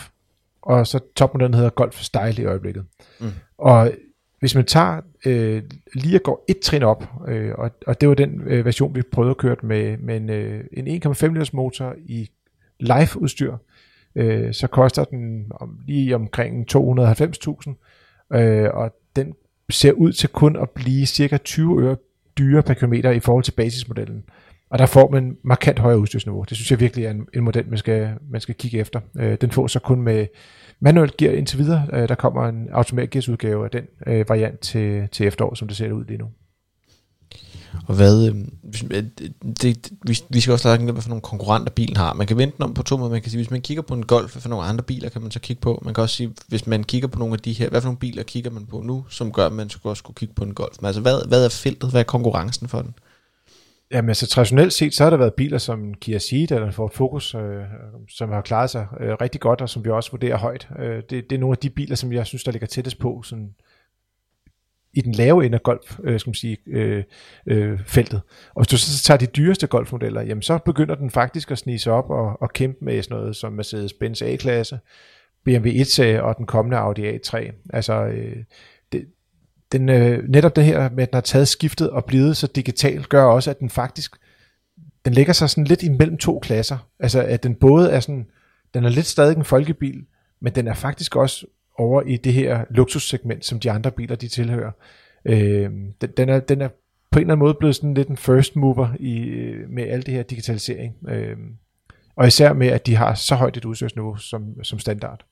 og 0.63 0.87
så 0.87 1.01
topmodellen 1.17 1.55
hedder 1.55 1.71
Golf 1.71 2.01
Style 2.01 2.43
i 2.43 2.45
øjeblikket. 2.45 2.85
Mm. 3.21 3.31
Og 3.59 3.93
hvis 4.41 4.55
man 4.55 4.65
tager 4.65 5.01
øh, 5.27 5.63
lige 5.95 6.15
at 6.15 6.23
gå 6.23 6.45
et 6.49 6.59
trin 6.59 6.83
op, 6.83 7.05
øh, 7.29 7.53
og, 7.59 7.71
og 7.87 8.01
det 8.01 8.09
var 8.09 8.15
den 8.15 8.41
øh, 8.47 8.65
version, 8.65 8.95
vi 8.95 9.03
prøvede 9.03 9.31
at 9.31 9.37
køre 9.37 9.57
med, 9.63 9.99
med 9.99 10.17
en, 10.17 10.31
øh, 10.31 10.65
en 10.73 11.03
1,5 11.07 11.27
liters 11.27 11.53
motor 11.53 11.95
i 12.07 12.31
live 12.81 13.17
udstyr, 13.17 13.57
øh, 14.15 14.55
så 14.55 14.67
koster 14.67 15.05
den 15.05 15.53
om, 15.55 15.79
lige 15.87 16.15
omkring 16.15 16.67
290.000, 16.77 18.37
øh, 18.37 18.69
og 18.73 18.95
den 19.17 19.35
ser 19.71 19.93
ud 19.93 20.13
til 20.13 20.29
kun 20.29 20.57
at 20.57 20.71
blive 20.71 21.07
cirka 21.07 21.37
20 21.37 21.83
øre 21.83 21.97
dyrere 22.39 22.63
per 22.63 22.75
kilometer 22.75 23.11
i 23.11 23.21
forhold 23.21 23.45
til 23.45 23.53
basismodellen. 23.53 24.25
Og 24.71 24.79
der 24.79 24.87
får 24.87 25.11
man 25.11 25.37
markant 25.45 25.79
højere 25.79 25.99
udstyrsniveau. 25.99 26.45
Det 26.49 26.57
synes 26.57 26.71
jeg 26.71 26.81
virkelig 26.81 27.05
er 27.05 27.11
en, 27.11 27.27
en 27.35 27.45
model, 27.45 27.69
man 27.69 27.79
skal, 27.79 28.11
man 28.31 28.41
skal 28.41 28.55
kigge 28.55 28.79
efter. 28.79 29.01
Øh, 29.17 29.39
den 29.41 29.51
får 29.51 29.67
så 29.67 29.79
kun 29.79 30.03
med 30.03 30.27
manuelt 30.81 31.17
gear 31.17 31.33
indtil 31.33 31.59
videre. 31.59 31.87
Øh, 31.93 32.09
der 32.09 32.15
kommer 32.15 32.49
en 32.49 32.69
automatgearsudgave 32.73 33.65
af 33.65 33.71
den 33.71 33.85
øh, 34.07 34.29
variant 34.29 34.61
til, 34.61 35.09
til 35.13 35.27
efterår, 35.27 35.55
som 35.55 35.69
det 35.69 35.77
ser 35.77 35.93
ud 35.93 36.05
lige 36.05 36.19
nu. 36.19 36.27
Og 37.87 37.95
hvad, 37.95 38.29
øh, 38.29 38.37
øh, 38.91 39.03
det, 39.03 39.63
det, 39.63 39.93
vi, 40.07 40.19
vi 40.29 40.41
skal 40.41 40.53
også 40.53 40.69
lade 40.69 40.93
hvad 40.93 41.03
for 41.03 41.09
nogle 41.09 41.23
konkurrenter 41.23 41.71
bilen 41.73 41.97
har. 41.97 42.13
Man 42.13 42.27
kan 42.27 42.39
vente 42.39 42.57
den 42.57 42.63
om 42.63 42.75
på 42.75 42.83
to 42.83 42.97
måder. 42.97 43.11
Man 43.11 43.23
kan 43.23 43.31
sige, 43.31 43.39
hvis 43.39 43.51
man 43.51 43.61
kigger 43.61 43.83
på 43.83 43.95
en 43.95 44.07
Golf, 44.07 44.33
hvad 44.33 44.43
for 44.43 44.49
nogle 44.49 44.65
andre 44.65 44.85
biler 44.85 45.09
kan 45.09 45.23
man 45.23 45.31
så 45.31 45.41
kigge 45.41 45.61
på. 45.61 45.83
Man 45.85 45.95
kan 45.95 46.03
også 46.03 46.17
sige, 46.17 46.35
hvis 46.49 46.67
man 46.67 46.85
kigger 46.85 47.09
på 47.09 47.19
nogle 47.19 47.35
af 47.35 47.41
de 47.41 47.53
her, 47.53 47.69
hvad 47.69 47.81
for 47.81 47.87
nogle 47.87 47.99
biler 47.99 48.23
kigger 48.23 48.51
man 48.51 48.67
på 48.67 48.81
nu, 48.81 49.05
som 49.09 49.33
gør, 49.33 49.47
at 49.47 49.53
man 49.53 49.71
skulle 49.71 49.93
også 49.93 50.03
kunne 50.03 50.15
kigge 50.15 50.35
på 50.35 50.45
en 50.45 50.55
Golf. 50.55 50.77
Men 50.81 50.87
altså, 50.87 51.01
hvad, 51.01 51.29
hvad 51.29 51.45
er 51.45 51.49
feltet? 51.49 51.91
Hvad 51.91 52.01
er 52.01 52.05
konkurrencen 52.05 52.69
for 52.69 52.83
den? 52.83 52.95
Jamen 53.93 54.09
altså 54.09 54.27
traditionelt 54.27 54.73
set, 54.73 54.95
så 54.95 55.03
har 55.03 55.11
der 55.11 55.17
været 55.17 55.35
biler 55.35 55.59
som 55.59 55.95
Kia 55.95 56.19
Ceed 56.19 56.51
eller 56.51 56.71
Ford 56.71 56.93
Focus, 56.95 57.35
øh, 57.35 57.63
som 58.09 58.31
har 58.31 58.41
klaret 58.41 58.71
sig 58.71 58.87
øh, 59.01 59.15
rigtig 59.21 59.41
godt, 59.41 59.61
og 59.61 59.69
som 59.69 59.85
vi 59.85 59.91
også 59.91 60.11
vurderer 60.11 60.37
højt. 60.37 60.69
Øh, 60.79 60.97
det, 60.97 61.11
det 61.11 61.33
er 61.33 61.39
nogle 61.39 61.55
af 61.55 61.59
de 61.59 61.71
biler, 61.71 61.97
som 61.97 62.13
jeg 62.13 62.27
synes, 62.27 62.45
der 62.45 62.53
ligger 62.53 62.67
tættest 62.67 62.99
på 62.99 63.23
sådan, 63.23 63.55
i 64.93 65.01
den 65.01 65.13
lave 65.13 65.47
ende 65.47 65.55
af 65.55 65.63
golf, 65.63 65.99
øh, 66.05 66.21
skal 66.21 66.29
man 66.29 66.35
sige, 66.35 66.57
øh, 66.67 67.05
øh, 67.47 67.81
feltet. 67.87 68.21
Og 68.55 68.63
hvis 68.63 68.69
du 68.69 68.77
så 68.77 69.05
tager 69.05 69.19
de 69.19 69.27
dyreste 69.27 69.67
golfmodeller, 69.67 70.23
jamen 70.23 70.43
så 70.43 70.59
begynder 70.59 70.95
den 70.95 71.11
faktisk 71.11 71.51
at 71.51 71.59
snige 71.59 71.79
sig 71.79 71.93
op 71.93 72.11
og, 72.11 72.43
og 72.43 72.53
kæmpe 72.53 72.85
med 72.85 73.03
sådan 73.03 73.17
noget 73.17 73.37
som 73.37 73.61
Mercedes-Benz 73.61 74.25
A-klasse, 74.25 74.79
BMW 75.45 75.69
1-serie 75.69 76.19
øh, 76.19 76.25
og 76.25 76.37
den 76.37 76.47
kommende 76.47 76.77
Audi 76.77 77.11
A3. 77.11 77.53
Altså, 77.73 78.05
øh, 78.05 78.37
den, 79.73 79.89
øh, 79.89 80.29
netop 80.29 80.57
det 80.57 80.65
her 80.65 80.91
med, 80.91 81.03
at 81.03 81.11
den 81.11 81.17
har 81.17 81.21
taget 81.21 81.49
skiftet 81.49 81.91
og 81.91 82.05
blevet 82.05 82.37
så 82.37 82.47
digital, 82.47 83.05
gør 83.05 83.25
også, 83.25 83.51
at 83.51 83.61
den 83.61 83.71
faktisk, 83.71 84.17
den 85.05 85.13
lægger 85.13 85.33
sig 85.33 85.51
sådan 85.51 85.65
lidt 85.65 85.83
imellem 85.83 86.17
to 86.17 86.39
klasser. 86.39 86.79
Altså, 87.01 87.23
at 87.23 87.43
den 87.43 87.55
både 87.55 87.91
er 87.91 88.01
sådan, 88.01 88.27
den 88.75 88.85
er 88.85 88.89
lidt 88.89 89.07
stadig 89.07 89.37
en 89.37 89.45
folkebil, 89.45 90.05
men 90.41 90.55
den 90.55 90.69
er 90.69 90.75
faktisk 90.75 91.17
også 91.17 91.47
over 91.79 92.03
i 92.03 92.17
det 92.17 92.33
her 92.33 92.65
luksussegment, 92.71 93.45
som 93.45 93.61
de 93.61 93.71
andre 93.71 93.91
biler, 93.91 94.17
de 94.17 94.29
tilhører. 94.29 94.71
Øh, 95.25 95.71
den, 96.01 96.11
den, 96.17 96.29
er, 96.29 96.41
den 96.41 96.61
er 96.61 96.69
på 97.11 97.19
en 97.19 97.21
eller 97.21 97.35
anden 97.35 97.45
måde 97.45 97.55
blevet 97.55 97.77
sådan 97.77 97.95
lidt 97.95 98.09
en 98.09 98.17
first 98.17 98.57
mover 98.57 98.89
i, 99.01 99.19
øh, 99.19 99.71
med 99.71 99.83
al 99.83 100.07
det 100.07 100.15
her 100.15 100.23
digitalisering. 100.23 100.95
Øh, 101.09 101.37
og 102.17 102.27
især 102.27 102.53
med, 102.53 102.67
at 102.67 102.87
de 102.87 102.97
har 102.97 103.15
så 103.15 103.35
højt 103.35 103.57
et 103.57 103.65
udstyrsniveau 103.65 104.17
som, 104.17 104.65
som 104.65 104.79
standard. 104.79 105.25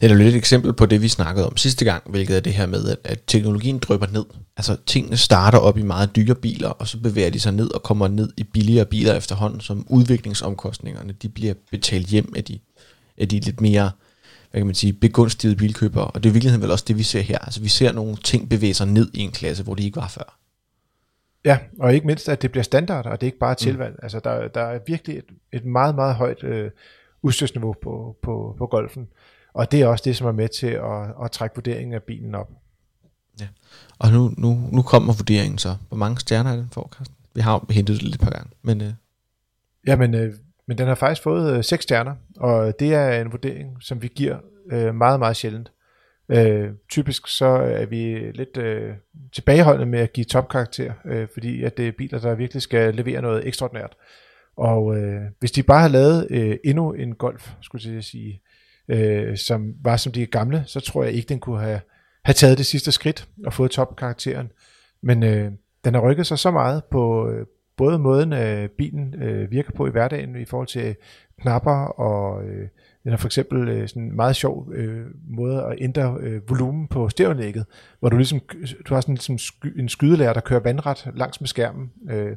Det 0.00 0.10
er 0.10 0.14
lidt 0.14 0.28
et 0.28 0.36
eksempel 0.36 0.72
på 0.72 0.86
det, 0.86 1.02
vi 1.02 1.08
snakkede 1.08 1.46
om 1.46 1.56
sidste 1.56 1.84
gang, 1.84 2.02
hvilket 2.06 2.36
er 2.36 2.40
det 2.40 2.54
her 2.54 2.66
med, 2.66 2.88
at, 2.88 2.98
at 3.04 3.20
teknologien 3.26 3.78
drøber 3.78 4.06
ned. 4.06 4.24
Altså 4.56 4.76
tingene 4.86 5.16
starter 5.16 5.58
op 5.58 5.78
i 5.78 5.82
meget 5.82 6.16
dyre 6.16 6.34
biler, 6.34 6.68
og 6.68 6.88
så 6.88 6.98
bevæger 6.98 7.30
de 7.30 7.40
sig 7.40 7.52
ned 7.52 7.74
og 7.74 7.82
kommer 7.82 8.08
ned 8.08 8.32
i 8.36 8.42
billigere 8.42 8.84
biler 8.84 9.14
efterhånden, 9.14 9.60
som 9.60 9.86
udviklingsomkostningerne 9.88 11.12
de 11.12 11.28
bliver 11.28 11.54
betalt 11.70 12.06
hjem 12.06 12.32
af 12.36 12.44
de, 12.44 12.58
af 13.18 13.28
de 13.28 13.40
lidt 13.40 13.60
mere 13.60 13.90
hvad 14.50 14.60
kan 14.60 14.66
man 14.66 14.74
sige, 14.74 14.92
begunstigede 14.92 15.56
bilkøbere. 15.56 16.04
Og 16.06 16.22
det 16.22 16.28
er 16.28 16.30
i 16.30 16.32
virkeligheden 16.32 16.62
vel 16.62 16.70
også 16.70 16.84
det, 16.88 16.98
vi 16.98 17.02
ser 17.02 17.20
her. 17.20 17.38
Altså 17.38 17.60
vi 17.60 17.68
ser 17.68 17.92
nogle 17.92 18.16
ting 18.16 18.48
bevæge 18.50 18.74
sig 18.74 18.86
ned 18.86 19.10
i 19.14 19.20
en 19.20 19.32
klasse, 19.32 19.64
hvor 19.64 19.74
de 19.74 19.84
ikke 19.84 19.96
var 19.96 20.08
før. 20.08 20.38
Ja, 21.44 21.58
og 21.80 21.94
ikke 21.94 22.06
mindst, 22.06 22.28
at 22.28 22.42
det 22.42 22.50
bliver 22.50 22.64
standard, 22.64 23.06
og 23.06 23.20
det 23.20 23.26
er 23.26 23.28
ikke 23.28 23.38
bare 23.38 23.54
tilvalg. 23.54 23.92
Mm. 23.92 24.00
Altså 24.02 24.20
der, 24.24 24.48
der 24.48 24.60
er 24.60 24.78
virkelig 24.86 25.18
et, 25.18 25.24
et 25.52 25.64
meget, 25.64 25.94
meget 25.94 26.14
højt 26.14 26.44
øh, 26.44 26.70
udstyrsniveau 27.22 27.74
på, 27.82 28.16
på, 28.22 28.54
på 28.58 28.66
golfen. 28.66 29.08
Og 29.54 29.72
det 29.72 29.82
er 29.82 29.86
også 29.86 30.02
det, 30.04 30.16
som 30.16 30.26
er 30.26 30.32
med 30.32 30.48
til 30.48 30.66
at, 30.66 31.24
at 31.24 31.30
trække 31.30 31.56
vurderingen 31.56 31.94
af 31.94 32.02
bilen 32.02 32.34
op. 32.34 32.50
Ja. 33.40 33.46
Og 33.98 34.10
nu, 34.12 34.34
nu, 34.36 34.68
nu 34.72 34.82
kommer 34.82 35.12
vurderingen 35.12 35.58
så. 35.58 35.76
Hvor 35.88 35.96
mange 35.96 36.20
stjerner 36.20 36.52
er 36.52 36.56
den 36.56 36.68
for, 36.72 36.92
Carsten? 36.96 37.16
Vi 37.34 37.40
har 37.40 37.66
hentet 37.70 37.94
det 37.94 38.02
lidt 38.02 38.14
et 38.14 38.20
par 38.20 38.30
gange. 38.30 38.50
Men, 38.62 38.80
øh. 38.80 38.92
Ja, 39.86 39.96
men, 39.96 40.14
øh, 40.14 40.34
men 40.66 40.78
den 40.78 40.88
har 40.88 40.94
faktisk 40.94 41.22
fået 41.22 41.56
øh, 41.56 41.64
6 41.64 41.82
stjerner, 41.82 42.14
og 42.36 42.80
det 42.80 42.94
er 42.94 43.20
en 43.20 43.32
vurdering, 43.32 43.82
som 43.82 44.02
vi 44.02 44.08
giver 44.14 44.38
øh, 44.72 44.94
meget, 44.94 45.18
meget 45.18 45.36
sjældent. 45.36 45.72
Øh, 46.28 46.70
typisk 46.88 47.26
så 47.26 47.46
er 47.46 47.86
vi 47.86 48.30
lidt 48.34 48.56
øh, 48.56 48.94
tilbageholdende 49.32 49.90
med 49.90 49.98
at 49.98 50.12
give 50.12 50.24
topkarakter, 50.24 50.92
øh, 51.04 51.28
fordi 51.32 51.62
at 51.62 51.76
det 51.76 51.88
er 51.88 51.92
biler, 51.98 52.18
der 52.18 52.34
virkelig 52.34 52.62
skal 52.62 52.94
levere 52.94 53.22
noget 53.22 53.46
ekstraordinært. 53.46 53.96
Og 54.56 54.96
øh, 54.96 55.22
hvis 55.38 55.52
de 55.52 55.62
bare 55.62 55.80
har 55.80 55.88
lavet 55.88 56.26
øh, 56.30 56.56
endnu 56.64 56.92
en 56.92 57.14
Golf, 57.14 57.50
skulle 57.60 57.94
jeg 57.94 58.04
sige, 58.04 58.42
øh, 58.88 59.36
som 59.36 59.74
var 59.82 59.96
som 59.96 60.12
de 60.12 60.26
gamle, 60.26 60.62
så 60.66 60.80
tror 60.80 61.04
jeg 61.04 61.12
ikke, 61.12 61.28
den 61.28 61.40
kunne 61.40 61.60
have, 61.60 61.80
have 62.24 62.34
taget 62.34 62.58
det 62.58 62.66
sidste 62.66 62.92
skridt 62.92 63.28
og 63.46 63.52
fået 63.52 63.70
topkarakteren. 63.70 64.50
Men 65.02 65.22
øh, 65.22 65.52
den 65.84 65.94
har 65.94 66.00
rykket 66.00 66.26
sig 66.26 66.38
så 66.38 66.50
meget 66.50 66.84
på 66.84 67.30
øh, 67.30 67.46
både 67.76 67.98
måden, 67.98 68.32
øh, 68.32 68.68
bilen 68.68 69.22
øh, 69.22 69.50
virker 69.50 69.72
på 69.72 69.86
i 69.86 69.90
hverdagen 69.90 70.36
i 70.36 70.44
forhold 70.44 70.68
til 70.68 70.96
knapper, 71.40 71.84
og 72.00 72.44
øh, 72.44 72.68
den 73.02 73.12
har 73.12 73.16
for 73.16 73.28
eksempel 73.28 73.68
øh, 73.68 73.88
sådan 73.88 74.02
en 74.02 74.16
meget 74.16 74.36
sjov 74.36 74.72
øh, 74.72 75.06
måde 75.28 75.64
at 75.64 75.78
ændre 75.80 76.16
øh, 76.20 76.50
volumen 76.50 76.88
på 76.88 77.08
stereoanlægget, 77.08 77.66
hvor 78.00 78.08
du 78.08 78.16
ligesom 78.16 78.40
du 78.88 78.94
har 78.94 79.00
sådan 79.00 79.14
ligesom 79.14 79.38
sky, 79.38 79.80
en 79.80 79.88
skydelærer, 79.88 80.32
der 80.32 80.40
kører 80.40 80.60
vandret 80.60 81.10
langs 81.14 81.40
med 81.40 81.48
skærmen. 81.48 81.92
Øh, 82.10 82.36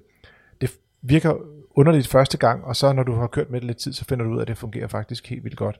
det 0.61 0.71
virker 1.01 1.35
underligt 1.75 2.07
første 2.07 2.37
gang, 2.37 2.63
og 2.63 2.75
så 2.75 2.93
når 2.93 3.03
du 3.03 3.13
har 3.13 3.27
kørt 3.27 3.49
med 3.49 3.59
det 3.61 3.67
lidt 3.67 3.77
tid, 3.77 3.93
så 3.93 4.05
finder 4.05 4.25
du 4.25 4.31
ud 4.31 4.37
af, 4.37 4.41
at 4.41 4.47
det 4.47 4.57
fungerer 4.57 4.87
faktisk 4.87 5.29
helt 5.29 5.43
vildt 5.43 5.57
godt. 5.57 5.79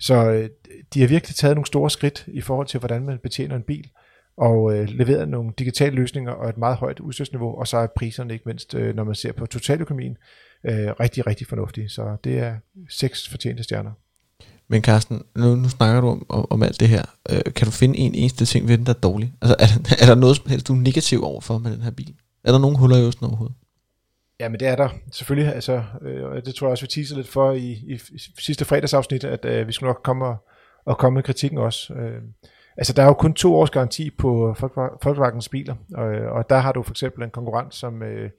Så 0.00 0.30
øh, 0.30 0.48
de 0.94 1.00
har 1.00 1.08
virkelig 1.08 1.36
taget 1.36 1.56
nogle 1.56 1.66
store 1.66 1.90
skridt 1.90 2.24
i 2.28 2.40
forhold 2.40 2.66
til, 2.66 2.78
hvordan 2.78 3.04
man 3.04 3.18
betjener 3.22 3.56
en 3.56 3.62
bil, 3.62 3.90
og 4.36 4.76
øh, 4.76 4.88
leveret 4.88 5.28
nogle 5.28 5.52
digitale 5.58 5.94
løsninger 5.94 6.32
og 6.32 6.48
et 6.48 6.58
meget 6.58 6.76
højt 6.76 7.00
udstyrsniveau, 7.00 7.58
og 7.58 7.66
så 7.68 7.76
er 7.76 7.86
priserne 7.96 8.32
ikke 8.32 8.44
mindst, 8.46 8.74
øh, 8.74 8.96
når 8.96 9.04
man 9.04 9.14
ser 9.14 9.32
på 9.32 9.46
totaløkonomien, 9.46 10.16
øh, 10.64 10.90
rigtig, 11.00 11.26
rigtig 11.26 11.46
fornuftige. 11.46 11.88
Så 11.88 12.16
det 12.24 12.38
er 12.38 12.54
seks 12.88 13.28
fortjente 13.28 13.62
stjerner. 13.62 13.90
Men 14.68 14.82
Carsten, 14.82 15.22
nu, 15.36 15.54
nu 15.54 15.68
snakker 15.68 16.00
du 16.00 16.08
om, 16.08 16.26
om, 16.28 16.46
om 16.50 16.62
alt 16.62 16.80
det 16.80 16.88
her. 16.88 17.02
Øh, 17.30 17.52
kan 17.54 17.64
du 17.64 17.70
finde 17.70 17.98
en 17.98 18.14
eneste 18.14 18.44
ting 18.44 18.68
ved 18.68 18.78
den, 18.78 18.86
der 18.86 18.94
er 18.94 18.98
dårlig? 18.98 19.34
Altså, 19.42 19.56
er, 19.58 19.94
er 20.02 20.06
der 20.06 20.14
noget 20.14 20.36
som 20.36 20.46
helst, 20.48 20.68
du 20.68 20.72
er 20.72 20.80
negativ 20.80 21.22
overfor 21.22 21.58
med 21.58 21.72
den 21.72 21.82
her 21.82 21.90
bil? 21.90 22.14
Er 22.44 22.52
der 22.52 22.58
nogen 22.58 22.76
huller 22.76 22.96
i 22.96 23.06
østen 23.06 23.26
overhovedet? 23.26 23.56
Ja, 24.40 24.48
men 24.48 24.60
det 24.60 24.68
er 24.68 24.76
der 24.76 24.88
selvfølgelig. 25.12 25.54
Altså, 25.54 25.82
øh, 26.02 26.44
det 26.44 26.54
tror 26.54 26.66
jeg 26.66 26.70
også, 26.70 26.84
vi 26.84 26.88
teaser 26.88 27.16
lidt 27.16 27.28
for 27.28 27.52
i, 27.52 27.70
i, 27.70 27.98
sidste 28.38 28.64
fredagsafsnit, 28.64 29.24
at 29.24 29.44
øh, 29.44 29.66
vi 29.66 29.72
skulle 29.72 29.88
nok 29.88 30.00
komme 30.04 30.26
og, 30.26 30.36
og 30.84 30.98
komme 30.98 31.14
med 31.14 31.22
kritikken 31.22 31.58
også. 31.58 31.94
Øh, 31.94 32.22
altså, 32.76 32.92
der 32.92 33.02
er 33.02 33.06
jo 33.06 33.12
kun 33.12 33.34
to 33.34 33.54
års 33.54 33.70
garanti 33.70 34.10
på 34.10 34.56
Volkswagens 35.04 35.48
biler, 35.48 35.74
og, 35.94 36.06
og 36.06 36.50
der 36.50 36.58
har 36.58 36.72
du 36.72 36.82
for 36.82 36.92
eksempel 36.92 37.24
en 37.24 37.30
konkurrent 37.30 37.74
som... 37.74 38.02
Øh, 38.02 38.30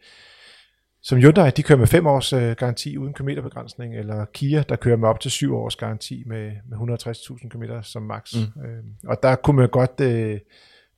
som 1.03 1.17
Hyundai, 1.17 1.49
de 1.49 1.63
kører 1.63 1.79
med 1.79 1.87
5 1.87 2.07
års 2.07 2.33
øh, 2.33 2.55
garanti 2.55 2.97
uden 2.97 3.13
kilometerbegrænsning, 3.13 3.97
eller 3.97 4.25
Kia, 4.25 4.63
der 4.69 4.75
kører 4.75 4.97
med 4.97 5.09
op 5.09 5.19
til 5.19 5.31
7 5.31 5.55
års 5.55 5.75
garanti 5.75 6.23
med, 6.25 6.51
med 6.69 6.77
160.000 6.77 7.49
km 7.49 7.63
som 7.81 8.01
max. 8.01 8.33
Mm. 8.35 8.61
Øh, 8.63 8.83
og 9.07 9.23
der 9.23 9.35
kunne 9.35 9.57
man 9.57 9.69
godt 9.69 10.01
øh, 10.01 10.39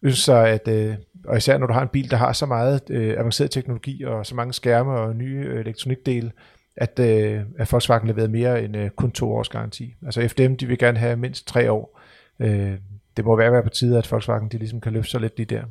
ønske 0.03 0.21
sig, 0.21 0.49
at, 0.49 0.67
øh, 0.67 0.95
og 1.25 1.37
især 1.37 1.57
når 1.57 1.67
du 1.67 1.73
har 1.73 1.81
en 1.81 1.87
bil, 1.87 2.11
der 2.11 2.17
har 2.17 2.33
så 2.33 2.45
meget 2.45 2.81
øh, 2.89 3.19
avanceret 3.19 3.51
teknologi 3.51 4.03
og 4.03 4.25
så 4.25 4.35
mange 4.35 4.53
skærme 4.53 4.91
og 4.91 5.15
nye 5.15 5.45
øh, 5.47 5.59
elektronikdele, 5.59 6.31
at, 6.75 6.99
øh, 6.99 7.41
at 7.57 7.71
Volkswagen 7.71 8.07
leverer 8.07 8.27
mere 8.27 8.63
end 8.63 8.77
øh, 8.77 8.89
kun 8.89 9.11
to 9.11 9.33
års 9.33 9.49
garanti. 9.49 9.95
Altså 10.05 10.27
FDM, 10.27 10.53
de 10.55 10.65
vil 10.65 10.77
gerne 10.77 10.99
have 10.99 11.15
mindst 11.15 11.47
tre 11.47 11.71
år. 11.71 11.99
Øh, 12.39 12.73
det 13.17 13.25
må 13.25 13.35
være, 13.35 13.51
være 13.51 13.63
på 13.63 13.69
tide, 13.69 13.97
at 13.97 14.11
Volkswagen 14.11 14.49
de 14.49 14.57
ligesom 14.57 14.81
kan 14.81 14.93
løfte 14.93 15.11
sig 15.11 15.21
lidt 15.21 15.37
lige 15.37 15.55
der. 15.55 15.63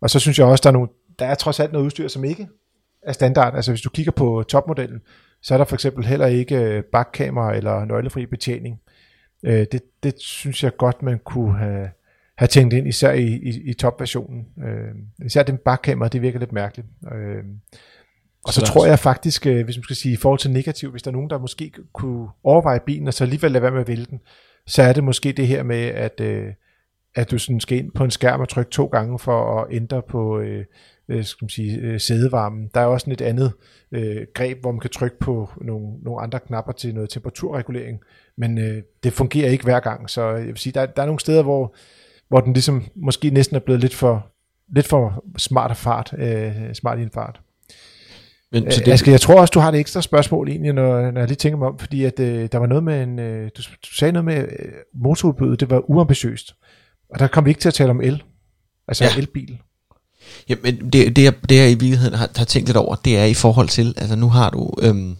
Og 0.00 0.10
så 0.10 0.18
synes 0.18 0.38
jeg 0.38 0.46
også, 0.46 0.62
der 0.62 0.68
er, 0.68 0.72
nogle, 0.72 0.88
der 1.18 1.26
er 1.26 1.34
trods 1.34 1.60
alt 1.60 1.72
noget 1.72 1.84
udstyr, 1.84 2.08
som 2.08 2.24
ikke 2.24 2.48
er 3.02 3.12
standard. 3.12 3.54
Altså 3.54 3.70
hvis 3.70 3.80
du 3.80 3.90
kigger 3.90 4.12
på 4.12 4.44
topmodellen, 4.48 5.00
så 5.42 5.54
er 5.54 5.58
der 5.58 5.64
for 5.64 5.76
eksempel 5.76 6.04
heller 6.04 6.26
ikke 6.26 6.56
øh, 6.56 6.82
bakkamera 6.82 7.56
eller 7.56 7.84
nøglefri 7.84 8.26
betjening. 8.26 8.80
Øh, 9.42 9.66
det, 9.72 9.82
det 10.02 10.14
synes 10.18 10.64
jeg 10.64 10.76
godt, 10.76 11.02
man 11.02 11.18
kunne 11.18 11.58
have, 11.58 11.88
have 12.38 12.48
tænkt 12.48 12.74
ind, 12.74 12.88
især 12.88 13.12
i, 13.12 13.26
i, 13.26 13.70
i 13.70 13.74
topversionen. 13.74 14.46
Øh, 14.64 15.26
især 15.26 15.42
den 15.42 15.58
bakkamera, 15.64 16.08
det 16.08 16.22
virker 16.22 16.38
lidt 16.38 16.52
mærkeligt. 16.52 16.88
Øh, 17.12 17.44
og 18.44 18.52
så, 18.52 18.60
så 18.60 18.66
tror 18.66 18.86
jeg 18.86 18.98
faktisk, 18.98 19.46
øh, 19.46 19.64
hvis 19.64 19.76
man 19.76 19.84
skal 19.84 19.96
sige 19.96 20.12
i 20.12 20.16
forhold 20.16 20.38
til 20.38 20.50
negativ, 20.50 20.90
hvis 20.90 21.02
der 21.02 21.10
er 21.10 21.12
nogen, 21.12 21.30
der 21.30 21.38
måske 21.38 21.72
kunne 21.92 22.28
overveje 22.44 22.80
bilen, 22.86 23.08
og 23.08 23.14
så 23.14 23.24
alligevel 23.24 23.52
lade 23.52 23.62
være 23.62 23.72
med 23.72 23.80
at 23.80 23.88
vælge 23.88 24.06
den, 24.10 24.20
så 24.66 24.82
er 24.82 24.92
det 24.92 25.04
måske 25.04 25.32
det 25.32 25.46
her 25.46 25.62
med, 25.62 25.84
at, 25.84 26.20
øh, 26.20 26.46
at 27.14 27.30
du 27.30 27.38
sådan 27.38 27.60
skal 27.60 27.78
ind 27.78 27.92
på 27.92 28.04
en 28.04 28.10
skærm 28.10 28.40
og 28.40 28.48
trykke 28.48 28.70
to 28.70 28.86
gange 28.86 29.18
for 29.18 29.60
at 29.60 29.66
ændre 29.70 30.02
på 30.02 30.40
øh, 30.40 30.64
øh, 31.08 31.24
skal 31.24 31.44
man 31.44 31.48
sige, 31.48 31.78
øh, 31.78 32.00
sædevarmen. 32.00 32.70
Der 32.74 32.80
er 32.80 32.86
også 32.86 33.10
et 33.10 33.20
andet 33.20 33.52
øh, 33.92 34.26
greb, 34.34 34.60
hvor 34.60 34.72
man 34.72 34.80
kan 34.80 34.90
trykke 34.90 35.18
på 35.18 35.48
nogle, 35.60 35.86
nogle 36.02 36.22
andre 36.22 36.40
knapper 36.40 36.72
til 36.72 36.94
noget 36.94 37.10
temperaturregulering, 37.10 38.00
men 38.36 38.58
øh, 38.58 38.82
det 39.02 39.12
fungerer 39.12 39.50
ikke 39.50 39.64
hver 39.64 39.80
gang, 39.80 40.10
så 40.10 40.30
jeg 40.30 40.46
vil 40.46 40.56
sige, 40.56 40.72
der, 40.72 40.86
der 40.86 41.02
er 41.02 41.06
nogle 41.06 41.20
steder, 41.20 41.42
hvor, 41.42 41.74
hvor 42.28 42.40
den 42.40 42.52
ligesom 42.52 42.84
måske 42.96 43.30
næsten 43.30 43.56
er 43.56 43.60
blevet 43.60 43.80
lidt 43.80 43.94
for, 43.94 44.26
lidt 44.74 44.86
for 44.86 45.24
smart 45.38 45.70
af 45.70 45.76
fart, 45.76 46.14
øh, 46.18 46.74
smart 46.74 46.98
i 46.98 47.02
en 47.02 47.10
fart. 47.14 47.40
Men, 48.52 48.72
så 48.72 48.82
det... 48.84 48.92
Aske, 48.92 49.10
jeg 49.10 49.20
tror 49.20 49.40
også, 49.40 49.52
du 49.52 49.60
har 49.60 49.72
et 49.72 49.78
ekstra 49.78 50.02
spørgsmål 50.02 50.48
egentlig, 50.48 50.72
når, 50.72 51.10
når 51.10 51.20
jeg 51.20 51.28
lige 51.28 51.36
tænker 51.36 51.58
mig 51.58 51.68
om, 51.68 51.78
fordi 51.78 52.04
at, 52.04 52.20
øh, 52.20 52.48
der 52.52 52.58
var 52.58 52.66
noget 52.66 52.84
med 52.84 53.02
en, 53.02 53.18
øh, 53.18 53.50
du, 53.56 53.62
du 53.62 53.94
sagde 53.94 54.12
noget 54.12 54.24
med 54.24 54.36
øh, 54.36 54.72
motorudbuddet, 54.94 55.60
det 55.60 55.70
var 55.70 55.90
uambitiøst, 55.90 56.54
og 57.10 57.18
der 57.18 57.26
kom 57.26 57.44
vi 57.44 57.50
ikke 57.50 57.60
til 57.60 57.68
at 57.68 57.74
tale 57.74 57.90
om 57.90 58.00
el, 58.00 58.22
altså 58.88 59.04
ja. 59.04 59.10
elbil. 59.18 59.58
Jamen, 60.48 60.90
det, 60.92 61.16
det, 61.16 61.24
jeg, 61.24 61.34
det 61.48 61.56
jeg 61.56 61.70
i 61.70 61.74
virkeligheden 61.74 62.14
har, 62.14 62.30
har 62.36 62.44
tænkt 62.44 62.68
lidt 62.68 62.76
over, 62.76 62.94
det 62.94 63.18
er 63.18 63.24
i 63.24 63.34
forhold 63.34 63.68
til, 63.68 63.94
altså 63.96 64.16
nu 64.16 64.28
har 64.28 64.50
du, 64.50 64.70
øhm, 64.82 65.16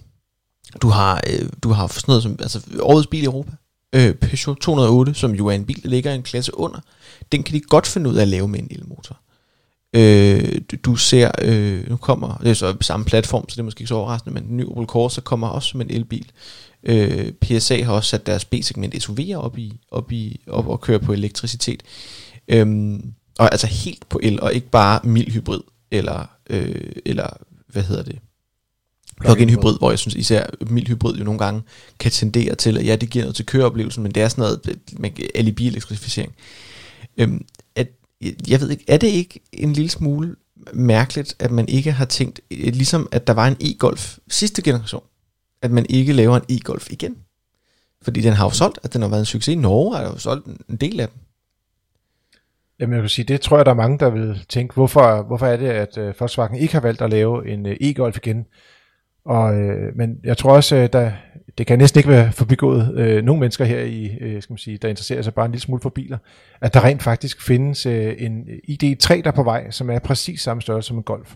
du 0.82 0.88
har, 0.88 1.20
øh, 1.30 1.48
du 1.62 1.68
har 1.68 1.86
sådan 1.86 2.04
noget 2.08 2.22
som, 2.22 2.36
altså 2.40 2.60
årets 2.80 3.06
bil 3.06 3.22
i 3.22 3.24
Europa, 3.24 3.52
øh, 3.94 4.14
Peugeot 4.14 4.56
208, 4.56 5.14
som 5.14 5.34
jo 5.34 5.46
er 5.46 5.52
en 5.52 5.64
bil, 5.64 5.82
der 5.82 5.88
ligger 5.88 6.12
en 6.12 6.22
klasse 6.22 6.58
under, 6.58 6.80
den 7.32 7.42
kan 7.42 7.54
de 7.54 7.60
godt 7.60 7.86
finde 7.86 8.10
ud 8.10 8.16
af 8.16 8.22
at 8.22 8.28
lave 8.28 8.48
med 8.48 8.58
en 8.58 8.68
elmotor. 8.70 9.20
Øh, 9.96 10.60
du, 10.70 10.76
du 10.84 10.96
ser, 10.96 11.30
øh, 11.42 11.90
nu 11.90 11.96
kommer, 11.96 12.36
det 12.36 12.50
er 12.50 12.54
så 12.54 12.76
samme 12.80 13.06
platform, 13.06 13.48
så 13.48 13.54
det 13.54 13.60
er 13.60 13.64
måske 13.64 13.80
ikke 13.80 13.88
så 13.88 13.94
overraskende, 13.94 14.34
men 14.34 14.48
den 14.48 14.56
nye 14.56 14.68
Opel 14.68 14.86
Corsa 14.86 15.20
kommer 15.20 15.48
også 15.48 15.68
som 15.68 15.80
en 15.80 15.90
elbil. 15.90 16.30
Øh, 16.82 17.32
PSA 17.32 17.82
har 17.82 17.92
også 17.92 18.08
sat 18.08 18.26
deres 18.26 18.44
B-segment 18.44 18.94
SUV'er 18.94 19.34
op, 19.34 19.58
i, 19.58 19.80
op, 19.90 20.12
i, 20.12 20.40
op 20.46 20.68
og 20.68 20.80
kører 20.80 20.98
på 20.98 21.12
elektricitet. 21.12 21.82
Øh, 22.48 22.94
og 23.38 23.52
altså 23.52 23.66
helt 23.66 24.08
på 24.08 24.20
el, 24.22 24.40
og 24.40 24.54
ikke 24.54 24.70
bare 24.70 25.00
mild 25.04 25.30
hybrid, 25.30 25.60
eller, 25.90 26.26
øh, 26.50 26.92
eller 27.06 27.26
hvad 27.68 27.82
hedder 27.82 28.02
det, 28.02 28.18
plug-in 29.20 29.50
hybrid, 29.50 29.78
hvor 29.78 29.90
jeg 29.90 29.98
synes 29.98 30.14
især 30.14 30.46
mild 30.70 30.86
hybrid 30.86 31.16
jo 31.16 31.24
nogle 31.24 31.38
gange 31.38 31.62
kan 32.00 32.10
tendere 32.10 32.54
til, 32.54 32.78
at 32.78 32.86
ja, 32.86 32.96
det 32.96 33.10
giver 33.10 33.24
noget 33.24 33.36
til 33.36 33.46
køreoplevelsen, 33.46 34.02
men 34.02 34.12
det 34.12 34.22
er 34.22 34.28
sådan 34.28 34.42
noget 34.42 34.78
med 34.98 35.10
alibi-elektrificering. 35.34 36.34
Øhm, 37.16 37.44
at, 37.76 37.88
jeg 38.48 38.60
ved 38.60 38.70
ikke, 38.70 38.84
er 38.88 38.96
det 38.96 39.08
ikke 39.08 39.40
en 39.52 39.72
lille 39.72 39.90
smule 39.90 40.36
mærkeligt, 40.72 41.36
at 41.38 41.50
man 41.50 41.68
ikke 41.68 41.92
har 41.92 42.04
tænkt, 42.04 42.40
øh, 42.50 42.58
ligesom 42.58 43.08
at 43.12 43.26
der 43.26 43.32
var 43.32 43.48
en 43.48 43.56
e-golf 43.60 44.18
sidste 44.28 44.62
generation, 44.62 45.02
at 45.62 45.70
man 45.70 45.86
ikke 45.88 46.12
laver 46.12 46.36
en 46.36 46.56
e-golf 46.56 46.90
igen? 46.90 47.16
Fordi 48.02 48.20
den 48.20 48.32
har 48.32 48.44
jo 48.44 48.50
solgt, 48.50 48.78
at 48.82 48.92
den 48.92 49.02
har 49.02 49.08
været 49.08 49.20
en 49.20 49.26
succes. 49.26 49.52
I 49.52 49.56
Norge 49.56 49.96
har 49.96 50.04
jo 50.04 50.18
solgt 50.18 50.46
en 50.46 50.76
del 50.76 51.00
af 51.00 51.08
dem. 51.08 51.18
Jamen 52.80 52.94
jeg 52.94 53.02
vil 53.02 53.10
sige, 53.10 53.24
det 53.24 53.40
tror 53.40 53.56
jeg, 53.56 53.66
der 53.66 53.72
er 53.72 53.76
mange, 53.76 53.98
der 53.98 54.10
vil 54.10 54.44
tænke, 54.48 54.74
hvorfor, 54.74 55.22
hvorfor 55.22 55.46
er 55.46 55.56
det, 55.56 55.66
at 55.66 55.98
uh, 55.98 56.20
Volkswagen 56.20 56.56
ikke 56.56 56.74
har 56.74 56.80
valgt 56.80 57.02
at 57.02 57.10
lave 57.10 57.48
en 57.48 57.66
e-Golf 57.66 58.16
igen? 58.16 58.46
Og, 59.24 59.60
øh, 59.60 59.96
men 59.96 60.18
jeg 60.24 60.36
tror 60.36 60.54
også, 60.54 60.76
øh, 60.76 60.88
der, 60.92 61.12
det 61.58 61.66
kan 61.66 61.78
næsten 61.78 61.98
ikke 61.98 62.10
være 62.10 62.32
forbigået 62.32 62.94
øh, 62.98 63.24
nogle 63.24 63.40
mennesker 63.40 63.64
her, 63.64 63.80
i, 63.80 64.18
øh, 64.20 64.42
skal 64.42 64.52
man 64.52 64.58
sige, 64.58 64.78
der 64.78 64.88
interesserer 64.88 65.22
sig 65.22 65.34
bare 65.34 65.46
en 65.46 65.52
lille 65.52 65.62
smule 65.62 65.82
for 65.82 65.90
biler, 65.90 66.18
at 66.60 66.74
der 66.74 66.84
rent 66.84 67.02
faktisk 67.02 67.42
findes 67.42 67.86
øh, 67.86 68.14
en 68.18 68.48
ID3, 68.68 69.14
der 69.14 69.22
er 69.24 69.30
på 69.30 69.42
vej, 69.42 69.70
som 69.70 69.90
er 69.90 69.98
præcis 69.98 70.40
samme 70.40 70.62
størrelse 70.62 70.88
som 70.88 70.96
en 70.96 71.02
Golf. 71.02 71.34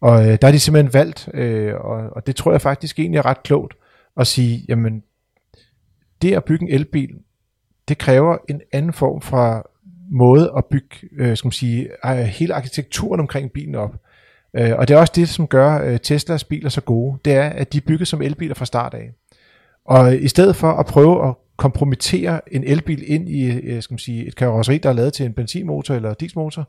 Og 0.00 0.28
øh, 0.28 0.38
der 0.42 0.48
er 0.48 0.52
de 0.52 0.60
simpelthen 0.60 0.94
valgt, 0.94 1.28
øh, 1.34 1.74
og, 1.74 1.96
og 2.16 2.26
det 2.26 2.36
tror 2.36 2.50
jeg 2.50 2.60
faktisk 2.60 2.98
egentlig 2.98 3.18
er 3.18 3.26
ret 3.26 3.42
klogt, 3.42 3.74
at 4.16 4.26
sige, 4.26 4.64
jamen, 4.68 5.02
det 6.22 6.34
at 6.34 6.44
bygge 6.44 6.62
en 6.62 6.74
elbil, 6.74 7.10
det 7.88 7.98
kræver 7.98 8.36
en 8.48 8.60
anden 8.72 8.92
form 8.92 9.20
for 9.20 9.70
måde 10.10 10.52
at 10.56 10.64
bygge, 10.64 10.96
øh, 11.18 11.36
skal 11.36 11.46
man 11.46 11.52
sige, 11.52 11.88
øh, 12.06 12.16
hele 12.16 12.54
arkitekturen 12.54 13.20
omkring 13.20 13.52
bilen 13.52 13.74
op. 13.74 13.94
Øh, 14.56 14.72
og 14.78 14.88
det 14.88 14.94
er 14.94 14.98
også 14.98 15.12
det, 15.16 15.28
som 15.28 15.46
gør 15.46 15.80
øh, 15.84 16.00
Teslas 16.00 16.44
biler 16.44 16.68
så 16.68 16.80
gode. 16.80 17.18
Det 17.24 17.32
er, 17.32 17.48
at 17.48 17.72
de 17.72 17.78
er 17.78 17.82
bygget 17.86 18.08
som 18.08 18.22
elbiler 18.22 18.54
fra 18.54 18.64
start 18.64 18.94
af. 18.94 19.10
Og 19.86 20.16
i 20.16 20.28
stedet 20.28 20.56
for 20.56 20.72
at 20.72 20.86
prøve 20.86 21.28
at 21.28 21.34
kompromittere 21.56 22.54
en 22.54 22.64
elbil 22.64 23.04
ind 23.06 23.28
i 23.28 23.52
øh, 23.52 23.82
skal 23.82 23.94
man 23.94 23.98
sige, 23.98 24.26
et 24.26 24.36
karosseri, 24.36 24.78
der 24.78 24.88
er 24.88 24.92
lavet 24.92 25.12
til 25.12 25.26
en 25.26 25.32
benzinmotor 25.32 25.94
eller 25.94 26.14
dieselmotor, 26.14 26.68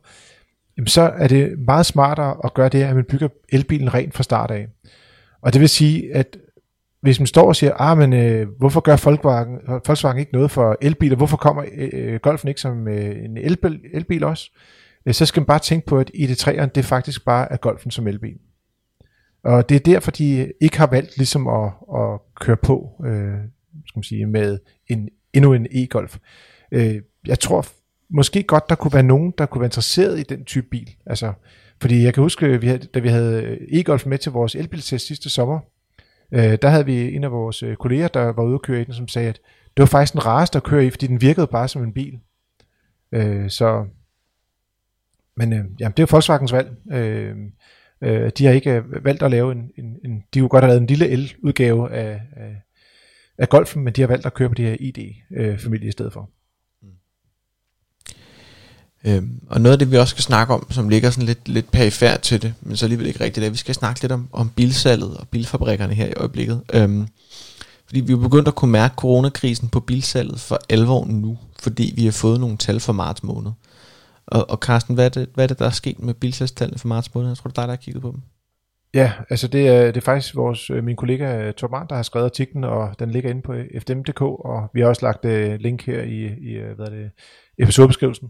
jamen 0.76 0.86
så 0.86 1.02
er 1.02 1.28
det 1.28 1.58
meget 1.58 1.86
smartere 1.86 2.36
at 2.44 2.54
gøre 2.54 2.68
det, 2.68 2.82
at 2.82 2.94
man 2.94 3.04
bygger 3.04 3.28
elbilen 3.48 3.94
rent 3.94 4.14
fra 4.14 4.22
start 4.22 4.50
af. 4.50 4.66
Og 5.42 5.52
det 5.52 5.60
vil 5.60 5.68
sige, 5.68 6.14
at 6.14 6.36
hvis 7.00 7.20
man 7.20 7.26
står 7.26 7.48
og 7.48 7.56
siger, 7.56 7.72
ah, 7.78 7.98
men 7.98 8.12
øh, 8.12 8.48
hvorfor 8.58 8.80
gør 8.80 9.04
Volkswagen, 9.04 9.58
Volkswagen 9.86 10.18
ikke 10.18 10.32
noget 10.32 10.50
for 10.50 10.76
elbiler? 10.80 11.16
Hvorfor 11.16 11.36
kommer 11.36 11.64
øh, 11.76 11.88
øh 11.92 12.20
Golfen 12.20 12.48
ikke 12.48 12.60
som 12.60 12.88
øh, 12.88 13.24
en 13.24 13.36
elbil, 13.36 13.80
elbil 13.92 14.24
også? 14.24 14.50
Så 15.12 15.26
skal 15.26 15.40
man 15.40 15.46
bare 15.46 15.58
tænke 15.58 15.86
på, 15.86 15.98
at 15.98 16.10
ID3'eren, 16.14 16.66
det 16.66 16.84
faktisk 16.84 17.24
bare 17.24 17.52
er 17.52 17.56
Golfen 17.56 17.90
som 17.90 18.06
elbil. 18.06 18.38
Og 19.44 19.68
det 19.68 19.74
er 19.74 19.80
derfor, 19.80 20.10
de 20.10 20.52
ikke 20.60 20.78
har 20.78 20.86
valgt 20.86 21.16
ligesom 21.16 21.48
at, 21.48 21.72
at 21.96 22.20
køre 22.40 22.56
på 22.56 23.02
øh, 23.06 23.38
skal 23.86 23.98
man 23.98 24.02
sige, 24.02 24.26
med 24.26 24.58
en, 24.88 25.08
endnu 25.32 25.52
en 25.52 25.66
e-Golf. 25.66 26.18
Øh, 26.72 27.02
jeg 27.26 27.40
tror 27.40 27.66
måske 28.10 28.42
godt, 28.42 28.68
der 28.68 28.74
kunne 28.74 28.92
være 28.92 29.02
nogen, 29.02 29.32
der 29.38 29.46
kunne 29.46 29.60
være 29.60 29.66
interesseret 29.66 30.18
i 30.18 30.22
den 30.22 30.44
type 30.44 30.66
bil. 30.70 30.90
Altså, 31.06 31.32
fordi 31.80 32.02
jeg 32.02 32.14
kan 32.14 32.22
huske, 32.22 32.46
øh, 32.46 32.62
vi 32.62 32.66
havde, 32.66 32.78
da 32.78 32.98
vi 32.98 33.08
havde 33.08 33.42
øh, 33.42 33.80
e-Golf 33.80 34.08
med 34.08 34.18
til 34.18 34.32
vores 34.32 34.54
elbiltest 34.54 35.06
sidste 35.06 35.30
sommer, 35.30 35.60
øh, 36.32 36.58
der 36.62 36.68
havde 36.68 36.86
vi 36.86 37.14
en 37.14 37.24
af 37.24 37.32
vores 37.32 37.62
øh, 37.62 37.76
kolleger, 37.76 38.08
der 38.08 38.32
var 38.32 38.42
ude 38.42 38.54
at 38.54 38.62
køre 38.62 38.80
i 38.80 38.84
den, 38.84 38.94
som 38.94 39.08
sagde, 39.08 39.28
at 39.28 39.40
det 39.76 39.82
var 39.82 39.86
faktisk 39.86 40.12
den 40.12 40.26
rareste 40.26 40.56
at 40.56 40.62
køre 40.62 40.86
i, 40.86 40.90
fordi 40.90 41.06
den 41.06 41.20
virkede 41.20 41.46
bare 41.46 41.68
som 41.68 41.82
en 41.82 41.92
bil. 41.92 42.18
Øh, 43.12 43.50
så, 43.50 43.84
men 45.36 45.52
øh, 45.52 45.58
jamen, 45.58 45.92
det 45.92 45.98
er 45.98 46.02
jo 46.02 46.06
Volkswagens 46.10 46.52
valg. 46.52 46.68
Øh, 46.92 47.36
øh, 48.02 48.30
de 48.38 48.44
har 48.44 48.52
ikke 48.52 48.70
øh, 48.70 49.04
valgt 49.04 49.22
at 49.22 49.30
lave 49.30 49.52
en, 49.52 49.70
en, 49.78 49.96
en 50.04 50.22
de 50.34 50.40
kunne 50.40 50.48
godt 50.48 50.64
have 50.64 50.68
lavet 50.68 50.80
en 50.80 50.86
lille 50.86 51.08
el-udgave 51.08 51.92
af, 51.92 52.20
af, 52.36 52.62
af 53.38 53.48
Golfen, 53.48 53.84
men 53.84 53.92
de 53.92 54.00
har 54.00 54.08
valgt 54.08 54.26
at 54.26 54.34
køre 54.34 54.48
på 54.48 54.54
det 54.54 54.64
her 54.64 54.76
ID-familie 54.80 55.84
øh, 55.84 55.88
i 55.88 55.92
stedet 55.92 56.12
for. 56.12 56.30
Mm. 56.82 56.88
Øhm, 59.04 59.40
og 59.48 59.60
noget 59.60 59.72
af 59.72 59.78
det, 59.78 59.90
vi 59.90 59.96
også 59.96 60.10
skal 60.10 60.22
snakke 60.22 60.54
om, 60.54 60.70
som 60.70 60.88
ligger 60.88 61.10
sådan 61.10 61.26
lidt, 61.26 61.48
lidt 61.48 61.70
perifært 61.70 62.20
til 62.20 62.42
det, 62.42 62.54
men 62.60 62.76
så 62.76 62.86
alligevel 62.86 63.06
ikke 63.06 63.20
rigtigt, 63.20 63.36
det 63.36 63.42
er, 63.42 63.46
at 63.46 63.52
vi 63.52 63.58
skal 63.58 63.74
snakke 63.74 64.00
lidt 64.02 64.12
om, 64.12 64.28
om 64.32 64.50
bilsalget 64.56 65.16
og 65.16 65.28
bilfabrikkerne 65.28 65.94
her 65.94 66.06
i 66.06 66.14
øjeblikket. 66.16 66.62
Øhm, 66.74 67.06
fordi 67.86 68.00
vi 68.00 68.12
er 68.12 68.16
begyndt 68.16 68.48
at 68.48 68.54
kunne 68.54 68.70
mærke 68.72 68.94
coronakrisen 68.94 69.68
på 69.68 69.80
bilsalget 69.80 70.40
for 70.40 70.60
alvor 70.68 71.04
nu, 71.04 71.38
fordi 71.58 71.92
vi 71.96 72.04
har 72.04 72.12
fået 72.12 72.40
nogle 72.40 72.56
tal 72.56 72.80
for 72.80 72.92
marts 72.92 73.22
måned. 73.22 73.50
Og, 74.26 74.50
og 74.50 74.56
Carsten, 74.58 74.94
hvad 74.94 75.04
er, 75.04 75.08
det, 75.08 75.28
hvad 75.34 75.44
er 75.44 75.48
det, 75.48 75.58
der 75.58 75.66
er 75.66 75.70
sket 75.70 75.98
med 75.98 76.14
bilsalgstallene 76.14 76.78
for 76.78 76.88
marts 76.88 77.14
måned? 77.14 77.28
Jeg 77.30 77.36
tror, 77.36 77.48
det 77.48 77.58
er 77.58 77.62
dig, 77.62 77.68
der 77.68 77.72
har 77.74 77.82
kigget 77.82 78.02
på 78.02 78.10
dem. 78.10 78.20
Ja, 78.94 79.12
altså 79.30 79.48
det 79.48 79.68
er, 79.68 79.86
det 79.86 79.96
er 79.96 80.00
faktisk 80.00 80.36
vores, 80.36 80.70
øh, 80.70 80.84
min 80.84 80.96
kollega 80.96 81.46
øh, 81.46 81.54
Torban, 81.54 81.86
der 81.88 81.94
har 81.94 82.02
skrevet 82.02 82.24
artiklen, 82.24 82.64
og 82.64 82.94
den 82.98 83.10
ligger 83.10 83.30
inde 83.30 83.42
på 83.42 83.52
øh, 83.52 83.80
fdm.dk, 83.80 84.22
og 84.22 84.70
vi 84.74 84.80
har 84.80 84.88
også 84.88 85.06
lagt 85.06 85.24
uh, 85.24 85.60
link 85.60 85.86
her 85.86 86.02
i, 86.02 86.26
i 86.26 86.58
hvad 86.76 86.86
er 86.86 86.90
det, 86.90 87.10
episodebeskrivelsen. 87.58 88.28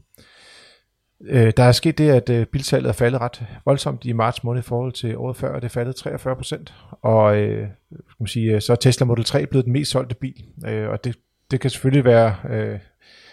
Øh, 1.24 1.52
der 1.56 1.62
er 1.62 1.72
sket 1.72 1.98
det, 1.98 2.30
at 2.30 2.48
bilsalget 2.48 2.88
er 2.88 2.92
faldet 2.92 3.20
ret 3.20 3.46
voldsomt 3.64 4.04
i 4.04 4.12
marts 4.12 4.44
måned 4.44 4.62
i 4.62 4.66
forhold 4.66 4.92
til 4.92 5.16
året 5.16 5.37
før, 5.37 5.54
og 5.54 5.62
det 5.62 5.68
er 5.68 5.72
faldet 5.72 5.96
43 5.96 6.37
procent. 6.37 6.74
Og 7.02 7.37
øh, 7.37 7.68
skal 7.90 8.16
man 8.20 8.26
sige, 8.26 8.61
så 8.61 8.72
er 8.72 8.76
Tesla 8.76 9.06
Model 9.06 9.24
3 9.24 9.46
blevet 9.46 9.64
den 9.64 9.72
mest 9.72 9.90
solgte 9.90 10.14
bil, 10.14 10.44
øh, 10.66 10.88
og 10.88 11.04
det, 11.04 11.16
det 11.50 11.61
kan 11.61 11.70
selvfølgelig 11.70 12.04
være... 12.04 12.35
Øh, 12.50 12.78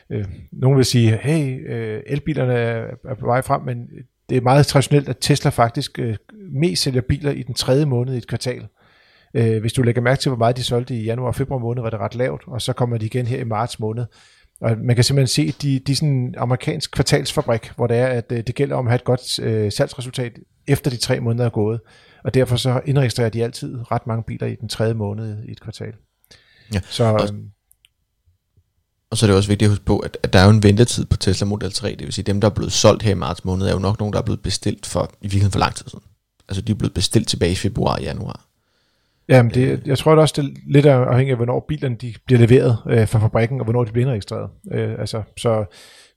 øh, 0.10 0.26
nogen 0.52 0.78
vil 0.78 0.86
sige, 0.86 1.18
hey, 1.18 1.74
øh, 1.74 2.02
elbilerne 2.08 2.54
er, 2.54 2.86
på 3.20 3.26
vej 3.26 3.42
frem, 3.42 3.62
men 3.62 3.88
det 4.30 4.38
er 4.38 4.42
meget 4.42 4.66
traditionelt, 4.66 5.10
at 5.10 5.18
Tesla 5.22 5.50
faktisk 5.50 6.00
øh, 6.00 6.16
mest 6.52 6.84
sælger 6.84 7.02
biler 7.02 7.32
i 7.32 7.44
den 7.44 7.54
tredje 7.54 7.86
måned 7.86 8.14
i 8.14 8.18
et 8.18 8.28
kvartal. 8.28 8.68
Øh, 9.34 9.62
hvis 9.62 9.74
du 9.74 9.82
lægger 9.82 10.02
mærke 10.02 10.20
til, 10.20 10.30
hvor 10.30 10.38
meget 10.38 10.58
de 10.58 10.64
solgte 10.64 10.96
i 10.96 11.04
januar 11.04 11.28
og 11.28 11.36
februar 11.36 11.60
måned, 11.60 11.82
var 11.82 11.90
det 11.90 12.00
ret 12.00 12.16
lavt, 12.16 12.44
og 12.48 12.62
så 12.62 12.74
kommer 12.74 12.98
de 12.98 13.06
igen 13.06 13.28
her 13.28 13.40
i 13.40 13.44
marts 13.44 13.80
måned. 13.80 14.06
Og 14.62 14.78
man 14.78 14.96
kan 14.96 15.04
simpelthen 15.04 15.28
se, 15.28 15.54
at 15.56 15.62
de, 15.62 15.80
de 15.80 15.92
er 15.92 15.96
sådan 15.96 16.10
en 16.10 16.36
amerikansk 16.38 16.92
kvartalsfabrik, 16.92 17.72
hvor 17.76 17.88
det 17.88 17.98
er, 17.98 18.08
at 18.08 18.32
øh, 18.32 18.44
det 18.48 18.56
gælder 18.56 18.76
om 18.76 18.88
at 18.88 18.92
have 18.92 18.96
et 18.96 19.04
godt 19.04 19.40
øh, 19.40 19.72
salgsresultat 19.72 20.40
efter 20.68 20.92
de 20.92 20.98
tre 20.98 21.20
måneder 21.20 21.46
er 21.46 21.50
gået. 21.50 21.80
Og 22.24 22.34
derfor 22.34 22.56
så 22.56 22.82
indregistrerer 22.86 23.30
de 23.30 23.44
altid 23.44 23.92
ret 23.92 24.08
mange 24.08 24.24
biler 24.24 24.48
i 24.48 24.56
den 24.56 24.70
tredje 24.70 24.94
måned 24.94 25.44
i 25.44 25.52
et 25.52 25.62
kvartal. 25.62 25.94
Ja. 26.74 26.80
Så, 26.84 27.04
og, 27.04 27.20
øhm, 27.34 27.50
og 29.14 29.18
så 29.18 29.26
er 29.26 29.28
det 29.28 29.38
også 29.38 29.50
vigtigt 29.50 29.68
at 29.68 29.72
huske 29.72 29.86
på, 29.86 30.00
at, 30.00 30.18
at 30.24 30.34
der 30.34 30.40
er 30.40 30.44
jo 30.44 30.50
en 30.50 30.64
ventetid 30.64 31.06
på 31.06 31.18
Tesla 31.18 31.48
Model 31.48 31.72
3. 31.72 31.90
Det 31.90 32.02
vil 32.02 32.14
sige, 32.14 32.24
at 32.24 32.28
dem, 32.28 32.42
der 32.42 32.50
er 32.50 32.54
blevet 32.54 32.72
solgt 32.72 33.04
her 33.04 33.12
i 33.12 33.16
marts 33.16 33.46
måned, 33.46 33.68
er 33.68 33.72
jo 33.72 33.80
nok 33.80 34.00
nogen, 34.00 34.14
der 34.14 34.20
er 34.20 34.24
blevet 34.24 34.42
bestilt 34.42 34.86
for, 34.86 35.04
i 35.04 35.08
virkeligheden 35.22 35.52
for 35.52 35.60
lang 35.60 35.76
tid 35.76 35.86
siden. 35.88 36.04
Altså 36.50 36.62
de 36.62 36.72
er 36.72 36.76
blevet 36.76 36.94
bestilt 36.94 37.28
tilbage 37.28 37.52
i 37.52 37.56
februar 37.56 37.96
og 37.96 38.02
januar. 38.02 38.46
Jamen, 39.30 39.54
det, 39.54 39.82
jeg 39.86 39.98
tror 39.98 40.12
det 40.12 40.22
også, 40.22 40.42
det 40.42 40.48
er 40.48 40.52
lidt 40.68 40.86
afhængigt 40.86 41.32
af, 41.32 41.38
hvornår 41.38 41.66
bilerne 41.68 41.96
de 41.96 42.14
bliver 42.26 42.40
leveret 42.40 42.78
øh, 42.90 43.08
fra 43.08 43.20
fabrikken, 43.20 43.60
og 43.60 43.64
hvornår 43.64 43.84
de 43.84 43.92
bliver 43.92 44.06
indregistreret. 44.06 44.50
Øh, 44.72 44.96
altså, 45.00 45.24
så, 45.38 45.66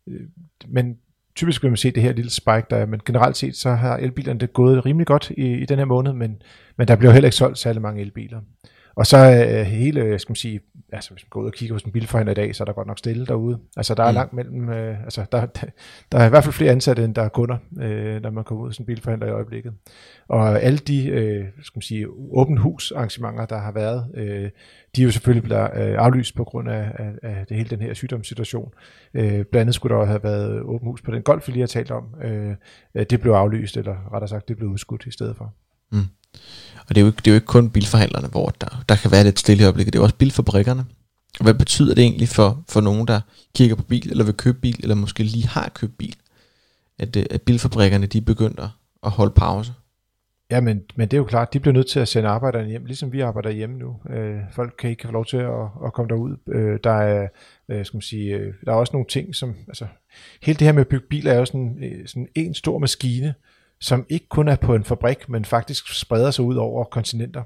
øh, 0.09 0.20
men 0.68 0.96
typisk 1.37 1.62
vil 1.62 1.70
man 1.70 1.76
se 1.76 1.90
det 1.90 2.02
her 2.02 2.12
lille 2.12 2.30
spike, 2.30 2.66
der 2.70 2.76
er, 2.76 2.87
men 2.87 3.00
generelt 3.06 3.37
set, 3.37 3.56
så 3.56 3.70
har 3.70 3.96
elbilerne 3.96 4.40
det 4.40 4.52
gået 4.52 4.87
rimelig 4.87 5.06
godt 5.06 5.30
i, 5.37 5.52
i 5.52 5.64
den 5.64 5.78
her 5.78 5.87
måned, 5.87 6.12
men, 6.12 6.37
men 6.78 6.88
der 6.88 6.96
bliver 6.96 7.12
heller 7.12 7.26
ikke 7.26 7.37
solgt 7.37 7.59
særlig 7.59 7.82
mange 7.82 8.00
elbiler. 8.00 8.40
Og 8.96 9.06
så 9.06 9.16
øh, 9.16 9.66
hele, 9.66 10.18
skal 10.18 10.30
man 10.30 10.37
sige, 10.37 10.61
altså 10.92 11.12
hvis 11.12 11.24
man 11.24 11.28
går 11.30 11.40
ud 11.40 11.46
og 11.46 11.52
kigger 11.52 11.74
hos 11.74 11.82
en 11.82 11.92
bilforhandler 11.92 12.32
i 12.32 12.35
dag, 12.35 12.54
så 12.54 12.62
er 12.62 12.64
der 12.64 12.72
godt 12.72 12.87
nok 12.87 12.98
stille 12.98 13.26
derude. 13.26 13.59
Altså 13.76 13.94
der 13.94 14.02
er 14.02 14.11
mm. 14.11 14.14
langt 14.14 14.32
mellem, 14.32 14.68
øh, 14.68 15.04
altså 15.04 15.24
der, 15.32 15.46
der, 15.46 15.66
der 16.12 16.18
er 16.18 16.26
i 16.26 16.28
hvert 16.28 16.44
fald 16.44 16.52
flere 16.52 16.72
ansatte, 16.72 17.04
end 17.04 17.14
der 17.14 17.22
er 17.22 17.28
kunder, 17.28 17.56
øh, 17.80 18.22
når 18.22 18.30
man 18.30 18.44
kommer 18.44 18.64
ud 18.64 18.68
hos 18.68 18.78
en 18.78 18.87
bilforhandler 18.87 19.26
i 19.26 19.30
øjeblikket. 19.30 19.72
Og 20.28 20.62
alle 20.62 20.78
de, 20.78 21.09
øh, 21.09 21.44
skal 21.62 21.76
man 21.76 21.82
sige, 21.82 22.06
åben 22.11 22.56
hus 22.56 22.92
arrangementer, 22.92 23.46
der 23.46 23.59
har 23.59 23.72
været, 23.72 24.06
øh, 24.14 24.50
de 24.96 25.00
er 25.00 25.04
jo 25.04 25.11
selvfølgelig 25.11 25.44
blevet 25.44 25.70
øh, 25.74 25.94
aflyst 25.98 26.35
på 26.35 26.44
grund 26.44 26.68
af, 26.68 26.92
af, 26.94 27.12
af 27.22 27.46
det 27.46 27.56
hele 27.56 27.70
den 27.70 27.80
her 27.80 27.94
sygdomssituation. 27.94 28.72
Øh, 29.14 29.30
blandt 29.30 29.56
andet 29.56 29.74
skulle 29.74 29.96
der 29.96 30.04
have 30.04 30.22
været 30.22 30.61
åben 30.61 30.88
hus 30.88 31.02
på 31.02 31.11
den 31.11 31.22
golf, 31.22 31.48
vi 31.48 31.52
lige 31.52 31.62
har 31.62 31.66
talt 31.66 31.90
om. 31.90 32.14
Øh, 32.22 32.54
det 33.11 33.20
blev 33.20 33.32
aflyst, 33.32 33.76
eller 33.76 34.12
rettere 34.12 34.28
sagt, 34.28 34.48
det 34.48 34.56
blev 34.56 34.68
udskudt 34.68 35.06
i 35.06 35.11
stedet 35.11 35.37
for. 35.37 35.54
Mm. 35.92 35.98
Og 36.88 36.94
det 36.94 36.96
er, 36.96 37.01
jo 37.01 37.07
ikke, 37.07 37.16
det 37.16 37.27
er 37.27 37.31
jo 37.31 37.35
ikke 37.35 37.46
kun 37.46 37.70
bilforhandlerne, 37.70 38.29
hvor 38.29 38.53
der, 38.61 38.85
der 38.88 38.96
kan 38.96 39.11
være 39.11 39.25
lidt 39.25 39.38
stille 39.38 39.62
i 39.62 39.64
øjeblikket. 39.64 39.92
Det 39.92 39.99
er 39.99 40.01
jo 40.01 40.05
også 40.05 40.16
bilfabrikkerne. 40.16 40.85
Og 41.38 41.44
hvad 41.44 41.55
betyder 41.55 41.94
det 41.94 42.03
egentlig 42.03 42.29
for, 42.29 42.64
for 42.68 42.81
nogen, 42.81 43.09
der 43.09 43.20
kigger 43.55 43.77
på 43.77 43.83
bil, 43.83 44.11
eller 44.11 44.25
vil 44.25 44.35
købe 44.35 44.59
bil, 44.59 44.77
eller 44.83 44.94
måske 44.94 45.22
lige 45.22 45.46
har 45.46 45.68
købt 45.75 45.99
bil, 45.99 46.16
at, 46.99 47.16
øh, 47.16 47.27
at 47.31 47.42
bilfabrikkerne 47.42 48.07
de 48.07 48.20
begynder 48.20 48.79
at 49.03 49.11
holde 49.11 49.33
pause? 49.37 49.72
Ja, 50.51 50.61
men, 50.61 50.83
men 50.96 51.09
det 51.09 51.16
er 51.16 51.18
jo 51.18 51.25
klart, 51.25 51.53
de 51.53 51.61
bliver 51.61 51.72
nødt 51.72 51.87
til 51.87 52.01
at 52.01 52.09
sende 52.09 52.29
arbejderne 52.29 52.68
hjem, 52.68 52.85
ligesom 52.85 53.12
vi 53.12 53.20
arbejder 53.20 53.51
hjemme 53.51 53.79
nu. 53.79 53.96
Øh, 54.11 54.40
folk 54.53 54.75
kan 54.79 54.90
ikke 54.90 55.07
få 55.07 55.12
lov 55.12 55.27
til 55.27 55.37
at, 55.37 55.62
at 55.85 55.92
komme 55.92 56.09
derud. 56.09 56.37
Øh, 56.49 56.79
der 56.85 56.90
er, 56.90 57.29
øh, 57.68 57.87
skal 57.87 57.96
man 57.96 58.03
sige, 58.03 58.37
øh, 58.37 58.55
der 58.64 58.72
er 58.72 58.77
også 58.77 58.92
nogle 58.92 59.07
ting, 59.09 59.35
som, 59.35 59.55
altså, 59.68 59.87
hele 60.42 60.59
det 60.59 60.64
her 60.64 60.72
med 60.72 60.81
at 60.81 60.88
bygge 60.88 61.07
biler 61.11 61.33
er 61.33 61.38
jo 61.38 61.44
sådan, 61.44 61.79
øh, 61.83 62.07
sådan 62.09 62.29
en 62.35 62.55
stor 62.55 62.79
maskine, 62.79 63.35
som 63.81 64.07
ikke 64.09 64.29
kun 64.29 64.49
er 64.49 64.57
på 64.57 64.75
en 64.75 64.85
fabrik, 64.85 65.29
men 65.29 65.45
faktisk 65.45 66.01
spreder 66.01 66.31
sig 66.31 66.45
ud 66.45 66.57
over 66.57 66.85
kontinenter, 66.85 67.43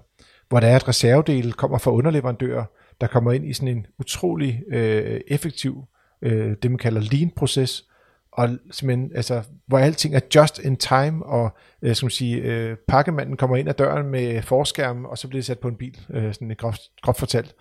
hvor 0.49 0.61
der 0.61 0.69
er 0.69 0.77
et 0.77 0.89
reservedel 0.89 1.53
kommer 1.53 1.79
fra 1.79 1.91
underleverandører, 1.91 2.65
der 3.01 3.07
kommer 3.07 3.33
ind 3.33 3.45
i 3.45 3.53
sådan 3.53 3.69
en 3.69 3.87
utrolig 3.99 4.63
øh, 4.69 5.21
effektiv, 5.29 5.85
øh, 6.23 6.57
det 6.63 6.71
man 6.71 6.79
kalder 6.79 7.01
lean-proces, 7.01 7.91
og 8.33 8.49
simpelthen, 8.71 9.13
altså, 9.15 9.43
hvor 9.67 9.79
alting 9.79 10.15
er 10.15 10.21
just 10.35 10.59
in 10.59 10.77
time, 10.77 11.27
og 11.27 11.57
øh, 11.83 11.95
skal 11.95 12.07
man 12.07 12.11
sige, 12.11 12.37
øh, 12.37 12.77
pakkemanden 12.89 13.37
kommer 13.37 13.57
ind 13.57 13.69
ad 13.69 13.75
døren 13.75 14.07
med 14.07 14.43
forskærm, 14.43 15.05
og 15.05 15.19
så 15.19 15.29
bliver 15.29 15.39
det 15.39 15.47
sat 15.47 15.59
på 15.59 15.69
en 15.69 15.77
bil, 15.77 16.01
øh, 16.11 16.35
sådan 16.35 16.55
groft, 16.59 16.81
groft 17.03 17.19
fortalt. 17.19 17.55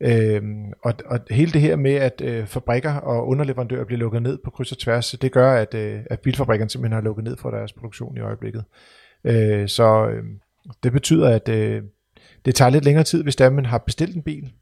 Øhm, 0.00 0.72
og, 0.82 0.94
og 1.06 1.20
hele 1.30 1.52
det 1.52 1.60
her 1.60 1.76
med, 1.76 1.94
at 1.94 2.20
øh, 2.24 2.46
fabrikker 2.46 2.94
og 2.94 3.28
underleverandører 3.28 3.84
bliver 3.84 3.98
lukket 3.98 4.22
ned 4.22 4.38
på 4.44 4.50
kryds 4.50 4.72
og 4.72 4.78
tværs, 4.78 5.10
det 5.10 5.32
gør, 5.32 5.52
at, 5.52 5.74
øh, 5.74 6.00
at 6.10 6.20
bilfabrikkerne 6.20 6.70
simpelthen 6.70 6.94
har 6.94 7.00
lukket 7.02 7.24
ned 7.24 7.36
for 7.36 7.50
deres 7.50 7.72
produktion 7.72 8.16
i 8.16 8.20
øjeblikket. 8.20 8.64
Øh, 9.24 9.68
så 9.68 10.08
øh, 10.08 10.24
det 10.82 10.92
betyder, 10.92 11.28
at 11.28 11.48
øh, 11.48 11.82
det 12.44 12.54
tager 12.54 12.70
lidt 12.70 12.84
længere 12.84 13.04
tid, 13.04 13.22
hvis 13.22 13.36
der 13.36 13.50
man 13.50 13.66
har 13.66 13.78
bestilt 13.78 14.16
en 14.16 14.22
bil, 14.22 14.52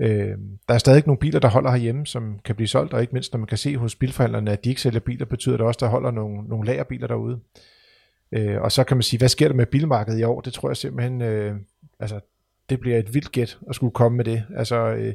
Øh, 0.00 0.38
der 0.68 0.74
er 0.74 0.78
stadig 0.78 1.02
nogle 1.06 1.18
biler, 1.18 1.40
der 1.40 1.48
holder 1.48 1.70
herhjemme, 1.70 2.06
som 2.06 2.38
kan 2.44 2.54
blive 2.54 2.68
solgt, 2.68 2.94
og 2.94 3.00
ikke 3.00 3.12
mindst 3.12 3.32
når 3.32 3.38
man 3.38 3.46
kan 3.46 3.58
se 3.58 3.76
hos 3.76 3.94
bilforhandlerne, 3.94 4.52
at 4.52 4.64
de 4.64 4.68
ikke 4.68 4.80
sælger 4.80 5.00
biler, 5.00 5.26
betyder 5.26 5.56
det 5.56 5.66
også, 5.66 5.76
at 5.76 5.80
der 5.80 5.86
holder 5.86 6.10
nogle, 6.10 6.48
nogle 6.48 6.66
lagerbiler 6.66 7.06
derude. 7.06 7.40
Øh, 8.32 8.60
og 8.60 8.72
så 8.72 8.84
kan 8.84 8.96
man 8.96 9.02
sige, 9.02 9.18
hvad 9.18 9.28
sker 9.28 9.48
der 9.48 9.54
med 9.54 9.66
bilmarkedet 9.66 10.20
i 10.20 10.22
år? 10.22 10.40
Det 10.40 10.52
tror 10.52 10.68
jeg 10.68 10.76
simpelthen, 10.76 11.22
øh, 11.22 11.56
altså 12.00 12.20
det 12.70 12.80
bliver 12.80 12.98
et 12.98 13.14
vildt 13.14 13.32
gæt 13.32 13.58
at 13.68 13.74
skulle 13.74 13.92
komme 13.92 14.16
med 14.16 14.24
det. 14.24 14.44
Altså, 14.56 14.76
øh, 14.76 15.14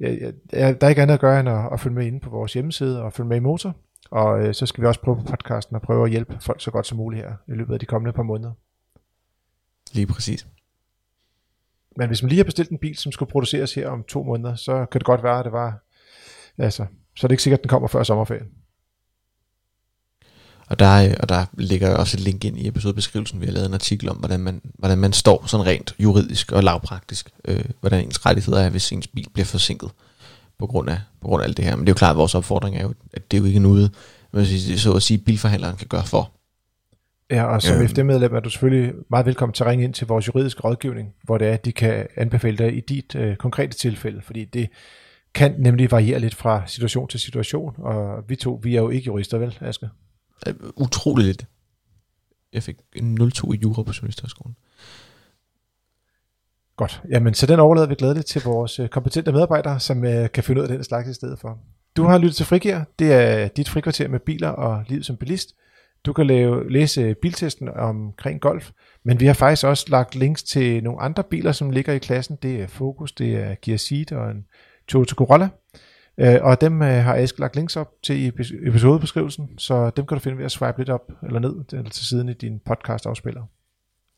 jeg, 0.00 0.32
jeg, 0.52 0.80
der 0.80 0.86
er 0.86 0.88
ikke 0.88 1.02
andet 1.02 1.14
at 1.14 1.20
gøre 1.20 1.40
end 1.40 1.48
at, 1.48 1.72
at 1.72 1.80
følge 1.80 1.94
med 1.94 2.06
inde 2.06 2.20
på 2.20 2.30
vores 2.30 2.52
hjemmeside 2.52 3.02
og 3.02 3.12
følge 3.12 3.28
med 3.28 3.36
i 3.36 3.40
motor. 3.40 3.76
Og 4.10 4.46
øh, 4.46 4.54
så 4.54 4.66
skal 4.66 4.82
vi 4.82 4.86
også 4.86 5.00
prøve 5.00 5.16
på 5.16 5.22
podcasten 5.22 5.76
og 5.76 5.82
prøve 5.82 6.04
at 6.04 6.10
hjælpe 6.10 6.36
folk 6.40 6.60
så 6.60 6.70
godt 6.70 6.86
som 6.86 6.98
muligt 6.98 7.24
her 7.24 7.32
i 7.48 7.52
løbet 7.52 7.74
af 7.74 7.80
de 7.80 7.86
kommende 7.86 8.12
par 8.12 8.22
måneder. 8.22 8.52
Lige 9.92 10.06
præcis. 10.06 10.46
Men 11.96 12.06
hvis 12.06 12.22
man 12.22 12.28
lige 12.28 12.38
har 12.38 12.44
bestilt 12.44 12.70
en 12.70 12.78
bil, 12.78 12.96
som 12.96 13.12
skulle 13.12 13.30
produceres 13.30 13.74
her 13.74 13.88
om 13.88 14.04
to 14.04 14.22
måneder, 14.22 14.54
så 14.54 14.86
kan 14.86 14.98
det 14.98 15.06
godt 15.06 15.22
være, 15.22 15.38
at 15.38 15.44
det 15.44 15.52
var... 15.52 15.84
Altså, 16.58 16.86
så 17.16 17.26
er 17.26 17.28
det 17.28 17.32
ikke 17.32 17.42
sikkert, 17.42 17.58
at 17.58 17.64
den 17.64 17.68
kommer 17.68 17.88
før 17.88 18.02
sommerferien. 18.02 18.48
Og 20.72 20.78
der, 20.78 21.14
og 21.20 21.28
der 21.28 21.44
ligger 21.52 21.96
også 21.96 22.16
et 22.16 22.20
link 22.20 22.44
ind 22.44 22.58
i 22.58 22.68
episodebeskrivelsen. 22.68 23.40
Vi 23.40 23.46
har 23.46 23.52
lavet 23.52 23.66
en 23.66 23.74
artikel 23.74 24.08
om, 24.08 24.16
hvordan 24.16 24.40
man, 24.40 24.60
hvordan 24.78 24.98
man 24.98 25.12
står 25.12 25.44
sådan 25.46 25.66
rent 25.66 25.94
juridisk 25.98 26.52
og 26.52 26.62
lavpraktisk. 26.62 27.30
Øh, 27.44 27.64
hvordan 27.80 28.04
ens 28.04 28.26
rettigheder 28.26 28.60
er, 28.60 28.70
hvis 28.70 28.92
ens 28.92 29.06
bil 29.06 29.26
bliver 29.32 29.46
forsinket 29.46 29.90
på 30.58 30.66
grund, 30.66 30.90
af, 30.90 31.00
på 31.20 31.28
grund 31.28 31.42
af 31.42 31.46
alt 31.46 31.56
det 31.56 31.64
her. 31.64 31.76
Men 31.76 31.86
det 31.86 31.88
er 31.88 31.92
jo 31.92 31.98
klart, 31.98 32.10
at 32.10 32.16
vores 32.16 32.34
opfordring 32.34 32.76
er 32.76 32.82
jo, 32.82 32.94
at 33.12 33.30
det 33.30 33.36
er 33.36 33.40
jo 33.40 33.46
ikke 33.46 33.58
noget, 33.58 33.94
men 34.32 34.46
så 34.78 34.92
at 34.92 35.02
sige, 35.02 35.18
bilforhandleren 35.18 35.76
kan 35.76 35.86
gøre 35.86 36.04
for. 36.06 36.30
Ja, 37.30 37.44
og 37.44 37.62
som 37.62 37.76
øhm. 37.76 37.88
FD-medlem 37.88 38.34
er 38.34 38.40
du 38.40 38.50
selvfølgelig 38.50 38.92
meget 39.10 39.26
velkommen 39.26 39.54
til 39.54 39.64
at 39.64 39.70
ringe 39.70 39.84
ind 39.84 39.94
til 39.94 40.06
vores 40.06 40.26
juridiske 40.26 40.60
rådgivning, 40.60 41.08
hvor 41.22 41.38
det 41.38 41.48
er, 41.48 41.52
at 41.52 41.64
de 41.64 41.72
kan 41.72 42.06
anbefale 42.16 42.58
dig 42.58 42.76
i 42.76 42.80
dit 42.80 43.14
øh, 43.14 43.36
konkrete 43.36 43.76
tilfælde, 43.78 44.22
fordi 44.22 44.44
det 44.44 44.68
kan 45.34 45.54
nemlig 45.58 45.90
variere 45.90 46.18
lidt 46.18 46.34
fra 46.34 46.62
situation 46.66 47.08
til 47.08 47.20
situation, 47.20 47.74
og 47.78 48.24
vi 48.28 48.36
to, 48.36 48.60
vi 48.62 48.76
er 48.76 48.80
jo 48.80 48.88
ikke 48.88 49.06
jurister, 49.06 49.38
vel, 49.38 49.58
Aske? 49.60 49.88
Øh, 50.46 50.54
utroligt 50.76 51.26
lidt. 51.26 51.46
Jeg 52.52 52.62
fik 52.62 52.76
0,2 52.96 53.52
i 53.52 53.56
jura 53.56 53.82
på 53.82 53.92
Journalisthøjskolen. 53.92 54.56
Godt. 56.76 57.02
Jamen, 57.10 57.34
så 57.34 57.46
den 57.46 57.60
overlader 57.60 57.86
vi 57.86 57.94
glædeligt 57.94 58.26
til 58.26 58.42
vores 58.42 58.78
øh, 58.78 58.88
kompetente 58.88 59.32
medarbejdere, 59.32 59.80
som 59.80 60.04
øh, 60.04 60.30
kan 60.30 60.44
finde 60.44 60.60
ud 60.60 60.66
af 60.66 60.74
den 60.74 60.84
slags 60.84 61.08
i 61.08 61.14
stedet 61.14 61.38
for. 61.38 61.58
Du 61.96 62.04
har 62.04 62.18
lyttet 62.18 62.36
til 62.36 62.46
Frigir. 62.46 62.78
Det 62.98 63.12
er 63.12 63.48
dit 63.48 63.68
frikvarter 63.68 64.08
med 64.08 64.20
biler 64.20 64.48
og 64.48 64.84
liv 64.88 65.02
som 65.02 65.16
bilist. 65.16 65.54
Du 66.06 66.12
kan 66.12 66.26
lave, 66.26 66.72
læse 66.72 67.14
biltesten 67.14 67.68
omkring 67.68 68.40
golf, 68.40 68.70
men 69.02 69.20
vi 69.20 69.26
har 69.26 69.34
faktisk 69.34 69.66
også 69.66 69.86
lagt 69.88 70.14
links 70.14 70.42
til 70.42 70.82
nogle 70.82 71.00
andre 71.00 71.22
biler, 71.22 71.52
som 71.52 71.70
ligger 71.70 71.92
i 71.92 71.98
klassen. 71.98 72.38
Det 72.42 72.60
er 72.60 72.66
Focus, 72.66 73.12
det 73.12 73.34
er 73.34 73.54
Gear 73.62 73.76
Ceed 73.76 74.12
og 74.12 74.30
en 74.30 74.46
Toyota 74.88 75.14
Corolla. 75.14 75.48
Øh, 76.18 76.38
og 76.42 76.60
dem 76.60 76.82
øh, 76.82 77.04
har 77.04 77.16
Aske 77.16 77.40
lagt 77.40 77.56
links 77.56 77.76
op 77.76 77.88
til 78.02 78.16
i 78.16 78.30
episodebeskrivelsen, 78.66 79.48
så 79.58 79.90
dem 79.90 80.06
kan 80.06 80.16
du 80.16 80.22
finde 80.22 80.38
ved 80.38 80.44
at 80.44 80.50
swipe 80.52 80.78
lidt 80.78 80.90
op 80.90 81.12
eller 81.26 81.40
ned 81.40 81.54
eller 81.72 81.90
til 81.90 82.06
siden 82.06 82.28
i 82.28 82.32
din 82.32 82.60
podcast 82.66 83.06
afspiller. 83.06 83.42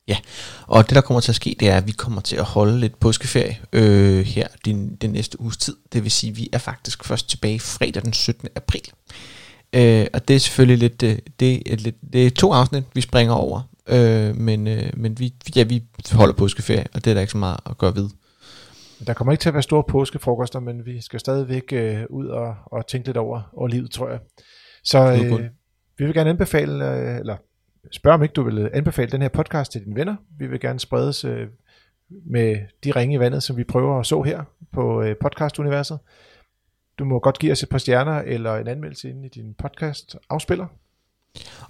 Ja, 0.09 0.17
og 0.67 0.89
det 0.89 0.95
der 0.95 1.01
kommer 1.01 1.21
til 1.21 1.33
at 1.33 1.37
ske, 1.37 1.57
det 1.61 1.69
er, 1.69 1.77
at 1.77 1.87
vi 1.87 1.93
kommer 1.93 2.21
til 2.21 2.37
at 2.37 2.45
holde 2.45 2.81
lidt 2.81 3.01
påskeferie 3.01 3.59
øh, 3.73 4.25
her 4.25 4.49
den, 4.65 4.97
den 4.97 5.11
næste 5.11 5.41
uges 5.41 5.57
tid. 5.57 5.77
Det 5.93 6.03
vil 6.03 6.11
sige, 6.11 6.31
at 6.31 6.37
vi 6.37 6.49
er 6.53 6.59
faktisk 6.59 7.05
først 7.05 7.31
tilbage 7.31 7.61
fredag 7.61 8.03
den 8.03 8.13
17. 8.13 8.49
april. 8.57 8.83
Øh, 9.73 10.07
og 10.13 10.29
det 10.29 10.37
er 10.37 10.41
selvfølgelig 10.41 10.79
lidt, 10.79 11.03
øh, 11.03 11.19
det 11.41 11.73
er, 11.73 11.77
lidt, 11.77 11.97
det 12.13 12.27
er 12.27 12.31
to 12.31 12.53
afsnit, 12.53 12.85
vi 12.95 13.01
springer 13.01 13.35
over. 13.35 13.61
Øh, 13.89 14.37
men 14.37 14.67
øh, 14.67 14.91
men 14.97 15.19
vi, 15.19 15.35
ja, 15.57 15.63
vi 15.63 15.83
holder 16.13 16.35
påskeferie, 16.35 16.87
og 16.95 17.05
det 17.05 17.11
er 17.11 17.15
der 17.15 17.21
ikke 17.21 17.31
så 17.31 17.39
meget 17.39 17.61
at 17.67 17.79
gøre 17.79 17.97
ved. 17.97 18.09
Der 19.07 19.15
kommer 19.15 19.33
ikke 19.33 19.43
til 19.43 19.49
at 19.49 19.55
være 19.55 19.63
store 19.63 19.85
påskefrokoster, 19.89 20.61
men 20.61 20.87
vi 20.87 21.01
skal 21.01 21.21
stadigvæk 21.21 21.73
øh, 21.73 22.05
ud 22.11 22.27
og, 22.27 22.57
og 22.67 22.87
tænke 22.87 23.09
lidt 23.09 23.17
over, 23.17 23.51
over 23.53 23.69
livet, 23.69 23.91
tror 23.91 24.09
jeg. 24.09 24.19
Så 24.85 25.13
øh, 25.13 25.49
vi 25.99 26.05
vil 26.05 26.15
gerne 26.15 26.31
anbefale, 26.31 26.91
øh, 26.91 27.19
eller 27.19 27.37
spørge 27.93 28.15
om 28.15 28.23
ikke 28.23 28.33
du 28.33 28.43
vil 28.43 28.71
anbefale 28.75 29.11
den 29.11 29.23
her 29.23 29.29
podcast 29.29 29.73
til 29.73 29.85
dine 29.85 29.97
venner. 29.97 30.17
Vi 30.39 30.47
vil 30.47 30.61
gerne 30.61 30.81
spredes 30.81 31.25
øh, 31.25 31.49
med 32.09 32.59
de 32.85 32.91
ringe 32.91 33.15
i 33.15 33.19
vandet, 33.19 33.43
som 33.43 33.57
vi 33.57 33.65
prøver 33.65 34.01
at 34.01 34.07
så 34.07 34.23
her 34.23 34.43
på 34.73 35.03
øh, 35.03 35.17
podcastuniverset. 35.21 35.99
Du 36.99 37.05
må 37.05 37.19
godt 37.19 37.39
give 37.39 37.53
os 37.53 37.63
et 37.63 37.69
par 37.69 37.79
stjerner 37.79 38.19
eller 38.19 38.57
en 38.57 38.69
anmeldelse 38.69 39.11
ind 39.11 39.25
i 39.25 39.29
din 39.29 39.55
podcast 39.55 40.17
afspiller. 40.31 40.67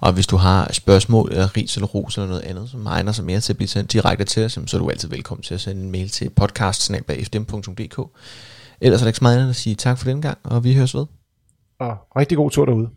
Og 0.01 0.13
hvis 0.13 0.27
du 0.27 0.37
har 0.37 0.73
spørgsmål, 0.73 1.33
eller 1.33 1.57
ris 1.57 1.77
eller 1.77 1.87
ros 1.87 2.17
eller 2.17 2.29
noget 2.29 2.43
andet, 2.43 2.71
som 2.71 2.87
egner 2.87 3.13
sig 3.13 3.25
mere 3.25 3.41
til 3.41 3.53
at 3.53 3.57
blive 3.57 3.69
sendt 3.69 3.93
direkte 3.93 4.25
til 4.25 4.45
os, 4.45 4.59
så 4.67 4.77
er 4.77 4.79
du 4.79 4.91
altid 4.91 5.09
velkommen 5.09 5.43
til 5.43 5.55
at 5.55 5.61
sende 5.61 5.83
en 5.83 5.91
mail 5.91 6.09
til 6.09 6.31
podcast.fdm.dk. 6.31 8.01
Ellers 8.81 9.01
er 9.01 9.05
der 9.05 9.09
ikke 9.09 9.19
så 9.19 9.25
meget 9.25 9.39
andet 9.39 9.51
at 9.51 9.57
sige 9.57 9.75
tak 9.75 9.99
for 9.99 10.05
den 10.05 10.23
gang, 10.23 10.39
og 10.45 10.65
vi 10.65 10.75
høres 10.75 10.95
ved. 10.95 11.07
Og 11.81 11.97
rigtig 12.17 12.37
god 12.37 12.51
tur 12.51 12.65
derude. 12.65 12.89